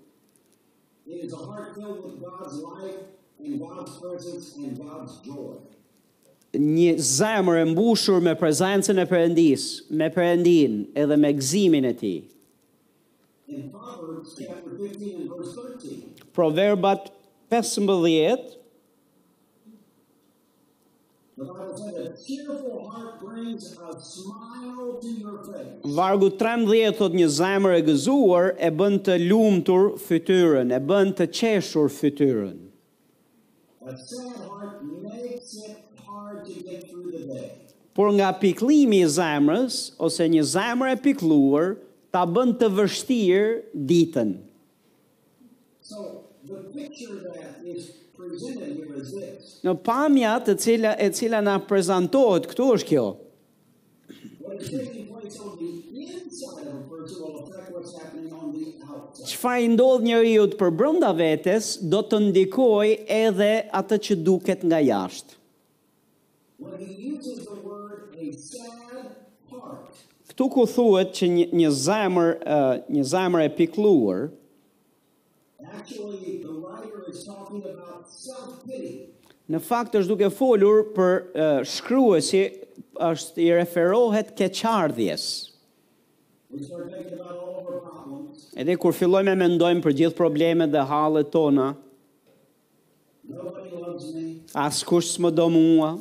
Një 6.64 6.92
zemër 7.04 7.62
e 7.62 7.66
mbushur 7.72 8.20
me 8.28 8.34
prezancën 8.42 9.00
e 9.02 9.06
përëndis, 9.14 9.64
me 9.98 10.10
përëndin 10.18 10.76
edhe 11.02 11.18
me 11.22 11.32
gëzimin 11.40 11.88
e 11.92 11.94
ti. 12.02 12.16
Proverbat 16.36 17.08
15 17.54 18.60
Vargu 25.98 26.30
13 26.30 26.94
thot 26.98 27.16
një 27.18 27.30
zemër 27.38 27.74
e 27.74 27.82
gëzuar 27.88 28.52
e 28.62 28.70
bën 28.78 28.98
të 29.08 29.16
lumtur 29.24 29.88
fytyrën, 30.06 30.70
e 30.78 30.80
bën 30.92 31.12
të 31.18 31.28
qeshur 31.40 31.90
fytyrën. 31.90 32.60
Por 37.98 38.12
nga 38.18 38.30
piklimi 38.46 39.02
i 39.06 39.10
zemrës 39.18 39.80
ose 40.06 40.30
një 40.36 40.46
zemër 40.54 40.94
e 40.94 41.02
pikluar 41.08 41.74
ta 42.14 42.28
bën 42.30 42.54
të 42.62 42.70
vështirë 42.78 43.50
ditën. 43.90 44.36
So, 45.84 46.00
Në 49.64 49.74
pamja 49.88 50.34
të 50.44 50.56
cila 50.60 50.90
e 51.00 51.06
cila 51.16 51.40
na 51.46 51.54
prezantohet 51.68 52.50
këtu 52.52 52.66
është 52.78 52.88
kjo. 52.92 53.04
Çfarë 59.32 59.70
ndodh 59.76 60.04
njeriu 60.10 60.44
të 60.52 60.60
përbrënda 60.60 61.14
vetes 61.22 61.70
do 61.94 62.04
të 62.12 62.20
ndikoj 62.28 62.92
edhe 63.22 63.52
atë 63.80 64.02
që 64.08 64.20
duket 64.28 64.68
nga 64.68 64.84
jashtë. 64.84 65.40
Këtu 70.34 70.50
ku 70.56 70.68
thuhet 70.76 71.12
që 71.18 71.32
një 71.38 71.48
një 71.62 71.74
zemër, 71.88 72.32
një 72.92 73.10
zemër 73.16 73.46
e 73.48 73.52
pikluar, 73.60 74.28
talking 75.82 77.64
about 77.66 78.66
pity. 78.66 79.10
Në 79.52 79.60
fakt 79.60 79.98
është 80.00 80.08
duke 80.14 80.30
folur 80.32 80.86
për 80.96 81.16
uh, 81.20 81.64
shkruesi 81.68 82.44
është 83.04 83.42
i 83.44 83.48
referohet 83.58 84.30
keqardhjes. 84.40 85.26
Edhe 88.54 88.76
kur 88.80 88.96
fillojmë 88.96 89.34
të 89.34 89.40
mendojmë 89.44 89.84
për 89.84 89.98
gjithë 90.02 90.18
problemet 90.18 90.72
dhe 90.74 90.86
hallet 90.92 91.30
tona. 91.34 91.72
As 94.64 94.82
kush 94.88 95.18
më 95.24 95.34
do 95.36 95.48
mua. 95.52 95.96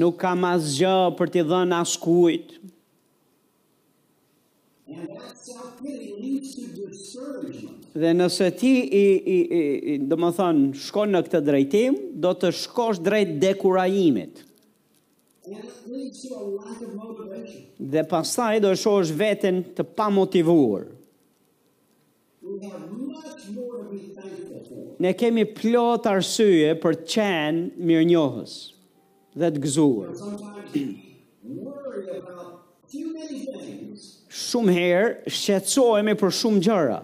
Nuk 0.00 0.16
kam 0.22 0.46
asgjë 0.48 0.96
për 1.18 1.32
t'i 1.34 1.44
dhënë 1.50 1.82
askujt. 1.82 2.61
Dhe 7.94 8.12
nëse 8.16 8.48
ti 8.58 8.72
i, 8.80 9.04
i, 9.34 9.38
i, 9.94 9.98
do 10.10 10.16
më 10.20 10.30
thënë, 10.38 10.62
shkon 10.86 11.12
në 11.16 11.20
këtë 11.26 11.40
drejtim, 11.46 11.96
do 12.24 12.32
të 12.40 12.50
shkosh 12.62 13.00
drejt 13.06 13.32
dekurajimit. 13.42 14.42
Dhe 17.92 18.04
pasaj 18.10 18.54
do 18.64 18.72
shohësh 18.78 19.12
veten 19.20 19.62
të 19.76 19.86
pa 19.98 20.08
motivuar. 20.14 20.86
Ne 25.02 25.14
kemi 25.18 25.46
plot 25.56 26.08
arsye 26.12 26.74
për 26.82 27.00
të 27.02 27.08
qenë 27.16 27.64
mirë 27.90 28.06
njohës 28.12 28.58
dhe 29.40 29.48
të 29.56 29.62
gëzuar. 29.66 30.12
Shumë 34.32 34.72
herë 34.72 35.08
shqetësohemi 35.28 36.14
për 36.16 36.30
shumë 36.38 36.60
gjëra. 36.64 36.98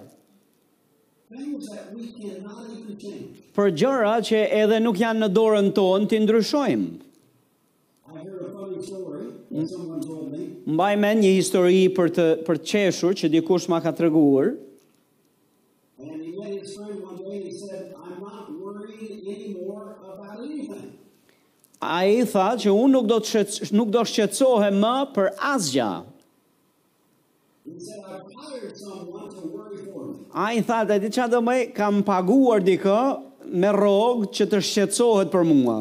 Për 3.58 3.72
gjëra 3.82 4.12
që 4.28 4.40
edhe 4.62 4.78
nuk 4.80 5.00
janë 5.02 5.20
në 5.20 5.28
dorën 5.36 5.68
tonë, 5.76 6.08
tindryshojmë. 6.14 6.88
Mbaj 10.68 10.94
me 11.04 11.10
një 11.20 11.34
histori 11.36 11.82
për 11.96 12.10
të 12.16 12.26
për 12.48 12.62
të 12.62 12.66
qeshur 12.72 13.14
që 13.20 13.30
dikush 13.34 13.68
ma 13.72 13.82
ka 13.84 13.92
treguar. 13.98 14.54
Ai 21.88 22.22
tha 22.30 22.48
që 22.60 22.72
unë 22.74 22.92
nuk 22.96 23.08
do 23.12 23.18
të 23.24 24.12
shqetësohem 24.14 24.80
më 24.84 24.96
për 25.16 25.28
asgjë. 25.56 25.92
I 30.34 30.60
thought 30.62 30.88
that 30.90 31.02
diçka 31.04 31.28
do 31.30 31.38
më 31.48 31.56
kam 31.76 32.02
paguar 32.02 32.60
dikë 32.68 32.96
me 33.62 33.70
rrog 33.74 34.24
që 34.34 34.46
të 34.50 34.60
shqetësohet 34.68 35.30
për 35.34 35.44
mua. 35.50 35.76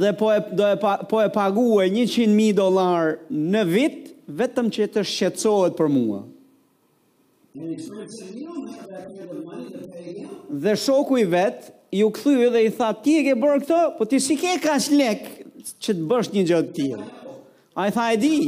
Dhe 0.00 0.12
po 0.20 0.28
e 0.34 0.40
do 0.58 0.68
e 0.74 0.78
po 1.10 1.22
e 1.24 1.30
paguaj 1.38 1.88
100000 1.96 2.54
dollar 2.60 3.14
në 3.52 3.64
vit 3.74 3.98
vetëm 4.42 4.68
që 4.76 4.90
të 4.94 5.06
shqetësohet 5.14 5.78
për 5.80 5.90
mua. 5.96 6.20
Dhe 10.64 10.76
shoku 10.86 11.18
i 11.24 11.28
vet 11.36 11.72
i 11.98 12.04
u 12.06 12.10
kthye 12.16 12.48
dhe 12.54 12.64
i 12.68 12.72
tha 12.74 12.92
ti 13.04 13.16
e 13.20 13.24
ke 13.28 13.34
bërë 13.36 13.60
këtë, 13.64 13.80
po 13.98 14.04
ti 14.06 14.20
si 14.22 14.36
ke 14.38 14.58
kaç 14.62 14.90
lek? 14.94 15.30
që 15.60 15.94
të 15.96 16.04
bësh 16.08 16.30
një 16.34 16.42
gjë 16.48 16.60
të 16.66 16.74
tillë. 16.76 17.08
Ai 17.82 17.90
tha 17.94 18.06
e 18.14 18.18
di. 18.20 18.38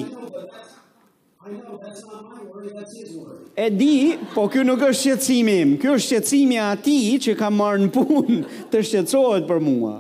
E 3.59 3.69
di, 3.75 3.91
po 4.35 4.45
kjo 4.53 4.63
nuk 4.67 4.85
është 4.87 5.01
shqetësimi 5.01 5.57
im. 5.65 5.73
Kjo 5.83 5.97
është 5.99 6.09
shqetësimi 6.09 6.57
i 6.59 6.63
atij 6.67 7.17
që 7.27 7.35
ka 7.41 7.51
marrë 7.55 7.81
në 7.87 7.91
punë 7.97 8.39
të 8.73 8.83
shqetësohet 8.91 9.49
për 9.51 9.61
mua. 9.67 9.95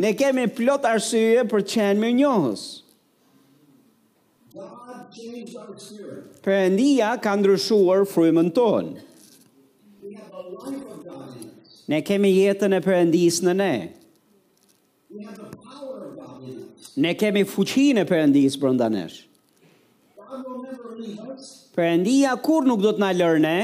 Ne 0.00 0.12
kemi 0.18 0.44
plot 0.56 0.86
arsye 0.90 1.44
për 1.50 1.64
të 1.66 1.74
qenë 1.74 2.00
mirënjohës. 2.04 2.66
Perëndia 6.44 7.14
ka 7.20 7.34
ndryshuar 7.36 8.06
frymën 8.08 8.50
tonë. 8.56 8.92
Ne 11.90 11.98
kemi 12.06 12.28
jetën 12.30 12.76
e 12.76 12.78
përëndis 12.84 13.40
në 13.42 13.52
ne. 13.58 13.72
Ne 17.02 17.14
kemi 17.18 17.42
fuqin 17.50 17.98
e 17.98 18.04
përëndis 18.06 18.54
brënda 18.62 18.86
ndanesh. 18.92 19.16
Përëndia 21.74 22.36
kur 22.46 22.68
nuk 22.68 22.84
do 22.84 22.92
të 22.94 23.02
në 23.02 23.08
lërë 23.18 23.40
ne? 23.42 23.56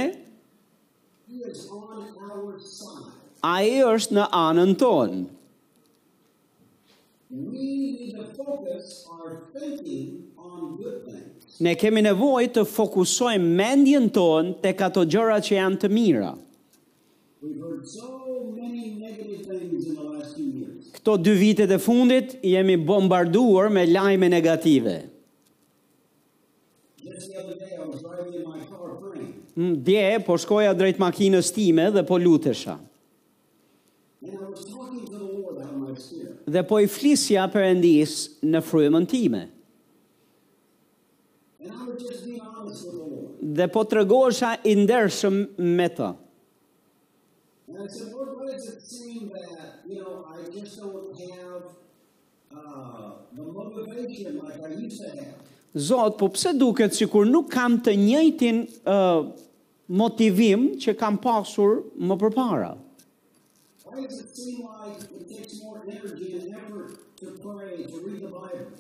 A 3.47 3.55
e 3.63 3.79
është 3.93 4.17
në 4.19 4.25
anën 4.41 4.73
tonë. 4.81 5.21
Ne 11.67 11.77
kemi 11.79 12.03
nevojë 12.09 12.51
të 12.59 12.67
fokusojmë 12.75 13.53
mendjen 13.63 14.11
tonë 14.19 14.57
tek 14.67 14.83
ato 14.89 15.07
gjëra 15.15 15.39
që 15.47 15.57
janë 15.61 15.81
të 15.85 15.93
mira. 15.99 16.33
Këto 20.97 21.17
dy 21.21 21.35
vitet 21.37 21.75
e 21.75 21.79
fundit, 21.79 22.33
jemi 22.41 22.79
bombarduar 22.81 23.69
me 23.71 23.83
lajme 23.91 24.31
negative. 24.33 24.95
Mm, 29.57 29.75
dje, 29.85 30.07
po 30.25 30.39
shkoja 30.41 30.73
drejt 30.77 30.99
makinës 31.01 31.53
time 31.57 31.91
dhe 31.93 32.05
po 32.09 32.17
lutësha. 32.25 32.79
Dhe 36.47 36.63
po 36.65 36.81
i 36.81 36.89
flisja 36.89 37.45
për 37.53 37.69
endis 37.75 38.13
në 38.49 38.65
fruimën 38.65 39.09
time. 39.13 39.45
Dhe 43.57 43.69
po 43.73 43.83
të 43.89 44.01
regosha 44.03 44.57
indershëm 44.69 45.37
me 45.81 45.91
të. 45.97 46.15
And 47.69 47.79
I 47.83 47.87
said, 47.89 48.13
what 48.15 48.47
does 48.47 48.69
it 48.69 48.83
seem 48.83 49.31
that, 49.33 49.81
you 49.89 50.01
know, 50.01 50.25
I 50.33 50.49
just 50.57 50.77
don't 50.81 51.19
have 51.31 51.63
uh, 52.57 53.11
the 53.35 53.43
motivation 53.43 54.39
like 54.39 54.63
I 54.65 54.69
used 54.69 55.03
to 55.03 55.09
have? 55.17 55.35
Zot, 55.75 56.17
po 56.17 56.29
pse 56.33 56.53
duket 56.57 56.95
sikur 56.97 57.27
nuk 57.29 57.51
kam 57.53 57.77
të 57.83 57.93
njëjtin 58.01 58.61
uh, 58.89 59.27
motivim 59.93 60.69
që 60.81 60.95
kam 60.97 61.19
pasur 61.21 61.81
më 61.99 62.17
përpara? 62.23 62.71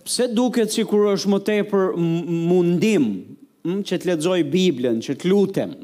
Pse 0.07 0.31
duket 0.31 0.73
sikur 0.73 1.09
është 1.17 1.35
më 1.35 1.43
tepër 1.51 1.91
mundim 2.07 3.11
që 3.67 3.99
të 4.01 4.13
lexoj 4.15 4.41
Biblën, 4.57 5.03
që 5.03 5.19
të 5.21 5.33
lutem, 5.35 5.77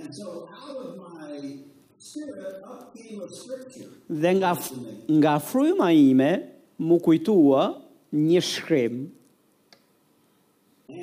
and 0.00 0.14
so 0.14 0.48
out 0.64 0.76
of 0.76 0.96
my 0.96 1.58
spirit 1.98 2.62
up 2.64 2.94
came 2.96 3.20
a 3.22 3.28
scripture 3.40 3.88
dhe 4.24 4.32
nga 4.38 4.52
nga 5.22 5.34
fryma 5.50 5.88
ime 6.10 6.30
mu 6.88 6.96
kujtua 7.06 7.62
një 8.28 8.40
shkrim 8.50 8.94
uh, 10.88 10.94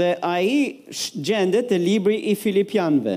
dhe 0.00 0.10
ai 0.32 0.58
gjendet 1.28 1.64
te 1.74 1.78
libri 1.90 2.16
i 2.32 2.34
filipianve 2.44 3.16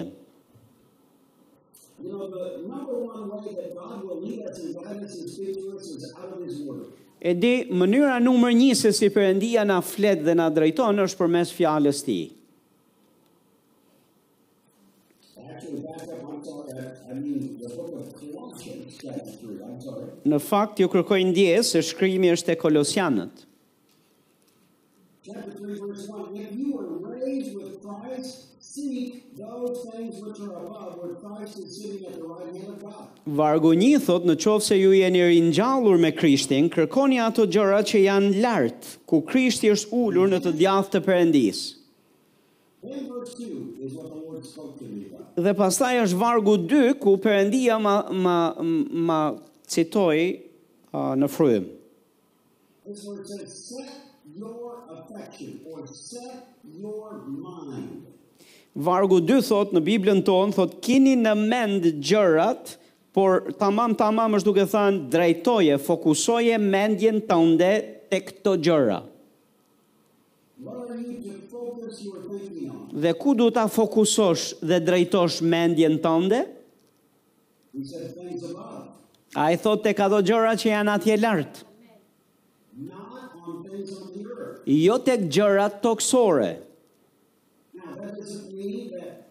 e 7.29 7.33
di 7.33 7.53
mënyra 7.81 8.17
numër 8.21 8.51
një 8.59 8.69
se 8.79 8.91
si 8.93 9.07
përëndia 9.15 9.61
nga 9.69 9.77
flet 9.93 10.19
dhe 10.27 10.33
nga 10.37 10.45
drejton 10.57 11.01
është 11.05 11.19
për 11.21 11.31
mes 11.35 11.53
fjales 11.59 12.01
ti. 12.07 12.17
Në 20.29 20.37
fakt, 20.51 20.81
ju 20.83 20.89
kërkoj 20.93 21.19
ndje, 21.31 21.51
se 21.71 21.81
shkrymi 21.89 22.29
është 22.35 22.53
e 22.53 22.59
kolosianët. 22.61 23.41
Chapter 25.25 25.57
3, 25.65 25.75
verse 25.81 26.07
1, 26.09 26.29
if 26.41 26.53
you 26.57 26.77
were 26.77 27.13
raised 27.21 27.53
with 27.53 27.64
Christ, 27.64 27.64
Vargu 33.39 33.71
një 33.77 33.99
thot 34.05 34.27
në 34.29 34.35
qovë 34.45 34.65
se 34.65 34.77
ju 34.77 34.91
jeni 34.95 35.23
rinjallur 35.29 35.97
me 36.05 36.11
Krishtin, 36.15 36.67
kërkoni 36.73 37.19
ato 37.23 37.45
gjëra 37.55 37.79
që 37.91 38.01
janë 38.05 38.31
lartë, 38.43 38.93
ku 39.09 39.21
Krishti 39.31 39.71
është 39.75 39.99
ullur 40.03 40.29
në 40.33 40.41
të 40.45 40.53
djathë 40.61 40.93
të 40.95 41.01
përendis. 41.07 41.63
Dhe 45.41 45.53
pastaj 45.63 45.93
është 46.05 46.19
vargu 46.21 46.55
dy, 46.69 46.83
ku 47.01 47.17
përendia 47.25 47.79
ma, 47.81 47.95
ma, 48.25 48.37
ma 49.09 49.19
citoj 49.73 50.17
uh, 50.21 51.13
në 51.19 51.31
frujëm. 51.35 51.65
Your 54.35 54.83
affection 54.93 55.61
or 55.71 55.85
set 55.87 56.51
your 56.67 57.23
mind. 57.25 58.01
Vargu 58.75 59.19
2 59.23 59.39
thot 59.47 59.71
në 59.71 59.79
Biblën 59.85 60.17
tonë 60.27 60.55
thot 60.57 60.73
keni 60.83 61.13
në 61.15 61.31
mend 61.39 61.85
gjërat, 62.03 62.73
por 63.15 63.45
tamam 63.55 63.93
tamam 63.95 64.35
është 64.35 64.47
duke 64.49 64.65
thënë 64.67 65.05
drejtoje, 65.13 65.77
fokusoje 65.79 66.57
mendjen 66.59 67.21
tënde 67.29 67.69
tek 68.11 68.25
këto 68.33 68.57
gjëra. 68.59 68.97
Dhe 72.95 73.13
ku 73.19 73.33
do 73.39 73.47
ta 73.55 73.63
fokusosh 73.71 74.49
dhe 74.59 74.81
drejtosh 74.83 75.39
mendjen 75.43 75.95
tënde? 76.03 76.41
Ai 79.39 79.55
thot 79.59 79.85
tek 79.87 80.03
ato 80.05 80.19
gjëra 80.27 80.51
që 80.59 80.71
janë 80.73 80.97
atje 80.99 81.17
lart. 81.23 81.63
Jo 82.83 83.47
të 83.47 83.79
toksore. 83.79 84.79
Jo 84.83 84.99
tek 85.07 85.27
gjërat 85.35 85.81
toksore 85.83 86.51
believe 88.65 88.91
that 88.91 89.23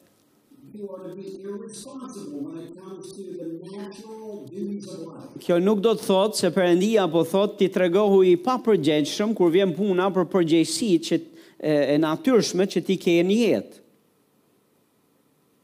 Kjo 5.44 5.56
nuk 5.62 5.80
do 5.84 5.92
të 5.94 6.04
thotë 6.08 6.38
se 6.40 6.48
Perëndia 6.54 7.04
po 7.12 7.20
thot 7.28 7.54
ti 7.60 7.68
tregohu 7.70 8.22
i 8.26 8.32
papërgjegjshëm 8.42 9.34
kur 9.38 9.52
vjen 9.54 9.74
puna 9.76 10.08
për 10.16 10.24
përgjegjësi 10.32 10.88
që 11.06 11.18
e, 11.20 11.74
e 11.94 11.96
natyrshme 12.02 12.66
që 12.74 12.82
ti 12.88 12.96
ke 13.04 13.14
në 13.28 13.36
jetë. 13.42 13.78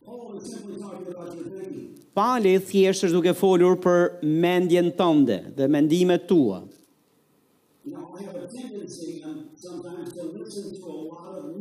Oh, 0.05 0.37
pa 2.15 2.31
thjesht 2.45 3.09
është 3.09 3.13
duke 3.17 3.35
folur 3.41 3.81
për 3.83 4.07
mendjen 4.47 4.93
tënde 5.01 5.41
dhe 5.59 5.71
mendimet 5.79 6.29
tua 6.31 6.61
sometimes 9.63 10.17
a 10.17 10.23
on 10.23 11.55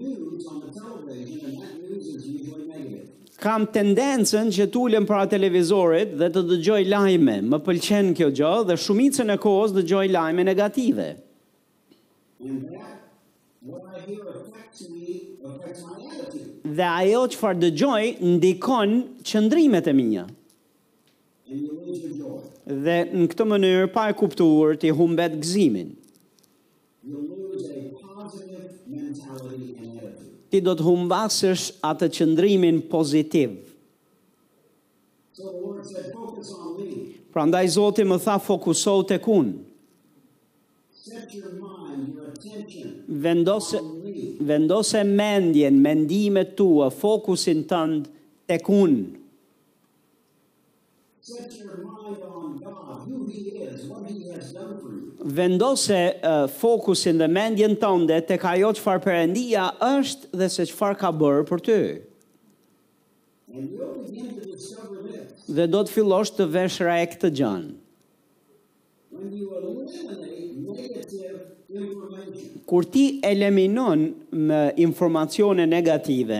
the 1.06 1.98
is 2.14 3.36
kam 3.40 3.64
tendencën 3.72 4.50
që 4.56 4.66
t'ulem 4.74 5.06
para 5.08 5.24
televizorit 5.32 6.14
dhe 6.20 6.28
të 6.34 6.42
dëgjoj 6.50 6.80
lajme. 6.94 7.36
Më 7.52 7.60
pëlqen 7.66 8.10
kjo 8.18 8.28
gjë 8.40 8.52
dhe 8.70 8.76
shumicën 8.84 9.32
e 9.34 9.38
kohës 9.44 9.72
dëgjoj 9.78 10.04
lajme 10.16 10.44
negative. 10.48 11.06
Dhe 16.80 16.88
ajo 16.92 17.24
që 17.34 17.40
farë 17.42 17.62
dëgjoj 17.66 18.04
ndikon 18.34 18.98
qëndrimet 19.30 19.88
e 19.92 19.96
minja. 20.00 20.26
Dhe 22.88 22.98
në 23.14 23.28
këtë 23.34 23.50
mënyrë 23.54 23.88
pa 23.96 24.08
e 24.12 24.16
kuptuar 24.20 24.76
të 24.80 24.92
i 24.94 24.96
humbet 25.00 25.36
gëzimin. 25.46 25.94
Dhe 25.98 25.98
në 25.98 25.98
këtë 25.98 25.98
mënyrë 25.98 26.00
pa 26.00 26.00
e 26.00 26.00
kuptuar 26.00 26.00
të 26.44 26.50
humbet 27.04 27.36
gëzimin. 27.36 27.38
ti 30.50 30.62
do 30.66 30.74
të 30.78 30.86
humbasësh 30.86 31.66
atë 31.90 32.08
qëndrimin 32.18 32.80
pozitiv. 32.92 33.52
Pra 37.34 37.44
ndaj 37.50 37.66
Zotit 37.76 38.10
më 38.10 38.18
tha 38.26 38.36
fokuso 38.42 38.96
të 39.10 39.20
kun. 39.26 39.52
Vendose, 43.26 43.80
vendose 44.50 45.04
mendjen, 45.14 45.80
mendimet 45.86 46.56
tua, 46.58 46.90
fokusin 47.00 47.64
të 47.70 47.82
ndë 47.86 48.18
të 48.50 48.58
kun 48.66 49.00
vendose 55.26 56.18
uh, 56.24 56.48
fokusin 56.48 57.18
dhe 57.20 57.28
mendjen 57.28 57.76
tënde 57.82 58.20
te 58.28 58.38
ajo 58.48 58.72
çfarë 58.78 59.02
Perëndia 59.04 59.66
është 59.90 60.30
dhe 60.40 60.48
se 60.50 60.66
çfarë 60.72 60.98
ka 61.02 61.12
bërë 61.12 61.46
për 61.50 61.64
ty. 61.66 61.80
Dhe 65.50 65.66
do 65.74 65.82
të 65.84 65.92
fillosh 65.96 66.32
të 66.38 66.48
vesh 66.54 66.80
ra 66.86 67.00
e 67.04 67.08
këtë 67.12 67.32
gjën. 67.40 67.68
Kur 72.70 72.86
ti 72.86 73.20
eliminon 73.26 74.04
me 74.32 74.62
informacione 74.78 75.66
negative 75.66 76.40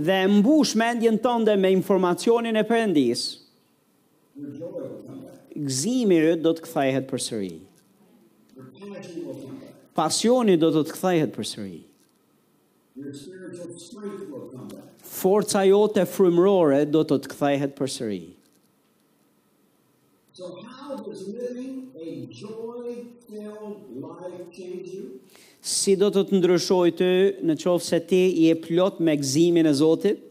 dhe 0.00 0.18
mbush 0.30 0.76
mendjen 0.78 1.16
tënde 1.20 1.56
me 1.60 1.72
informacionin 1.72 2.56
e 2.56 2.62
Perëndisë 2.68 3.39
Gzimi 5.60 6.18
do 6.42 6.52
të 6.56 6.64
këthajhet 6.66 7.06
për 7.10 7.22
sëri. 7.24 7.52
Pasioni 9.98 10.54
do 10.62 10.70
të 10.72 10.84
të 10.86 10.94
këthajhet 10.96 11.34
për 11.34 11.48
sëri. 11.52 11.80
Forca 15.20 15.64
jote 15.66 16.04
frumërore 16.08 16.84
do 16.88 17.02
të 17.08 17.18
të 17.24 17.32
këthajhet 17.34 17.74
për 17.80 17.92
sëri. 17.96 18.20
Si 25.70 25.92
do 26.00 26.08
të 26.14 26.24
të 26.28 26.38
ndryshoj 26.40 26.88
të 27.00 27.10
në 27.50 27.58
qovë 27.60 27.84
se 27.88 28.00
ti 28.10 28.22
i 28.44 28.48
e 28.52 28.56
plot 28.64 29.00
me 29.04 29.16
gzimin 29.20 29.68
e 29.70 29.76
Zotit? 29.82 30.26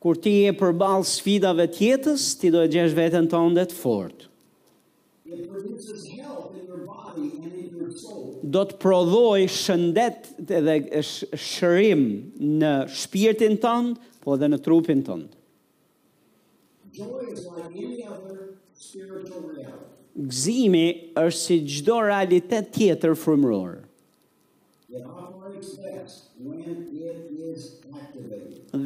Kur 0.00 0.16
ti 0.24 0.30
e 0.48 0.54
përball 0.56 1.02
sfidave 1.04 1.66
tjetës, 1.76 2.22
ti 2.40 2.48
do 2.54 2.62
e 2.64 2.70
gjesh 2.72 2.94
vetën 2.96 3.26
të 3.28 3.66
fortë. 3.76 4.30
Do 8.56 8.62
të 8.70 8.78
prodhoj 8.80 9.42
shëndet 9.58 10.32
dhe 10.48 10.76
shërim 11.44 12.04
në 12.62 12.72
shpirtin 13.02 13.60
të 13.62 13.74
ndë, 13.84 14.08
po 14.24 14.38
dhe 14.40 14.48
në 14.50 14.60
trupin 14.64 15.04
të 15.06 15.18
ndë. 15.20 15.36
Gzimi 20.32 20.86
është 21.26 21.40
si 21.40 21.60
gjdo 21.70 22.00
realitet 22.08 22.72
tjetër 22.78 23.12
frumërorë 23.22 23.78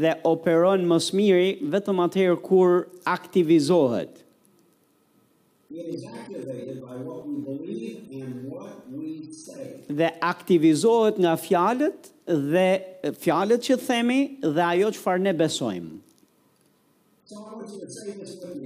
dhe 0.03 0.13
operon 0.33 0.85
mos 0.91 1.11
miri 1.19 1.51
vetëm 1.75 2.01
atëherë 2.07 2.39
kur 2.47 2.77
aktivizohet. 3.15 4.21
Dhe 10.01 10.09
aktivizohet 10.33 11.19
nga 11.27 11.35
fjalët 11.47 12.11
dhe 12.57 12.69
fjalët 13.27 13.69
që 13.69 13.79
themi 13.87 14.21
dhe 14.57 14.67
ajo 14.73 14.91
që 14.97 15.05
farë 15.07 15.25
ne 15.29 15.35
besojmë. 15.43 15.93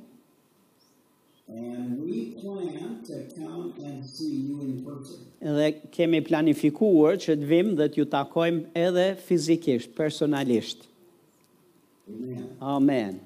Dhe 5.42 5.68
kemi 5.94 6.20
planifikuar 6.22 7.18
që 7.22 7.36
të 7.40 7.50
vim 7.52 7.72
dhe 7.78 7.86
të 7.90 8.00
ju 8.02 8.06
takojmë 8.12 8.86
edhe 8.86 9.06
fizikisht, 9.26 9.92
personalisht. 9.98 10.88
Amen. 12.06 12.48
Amen. 12.76 13.22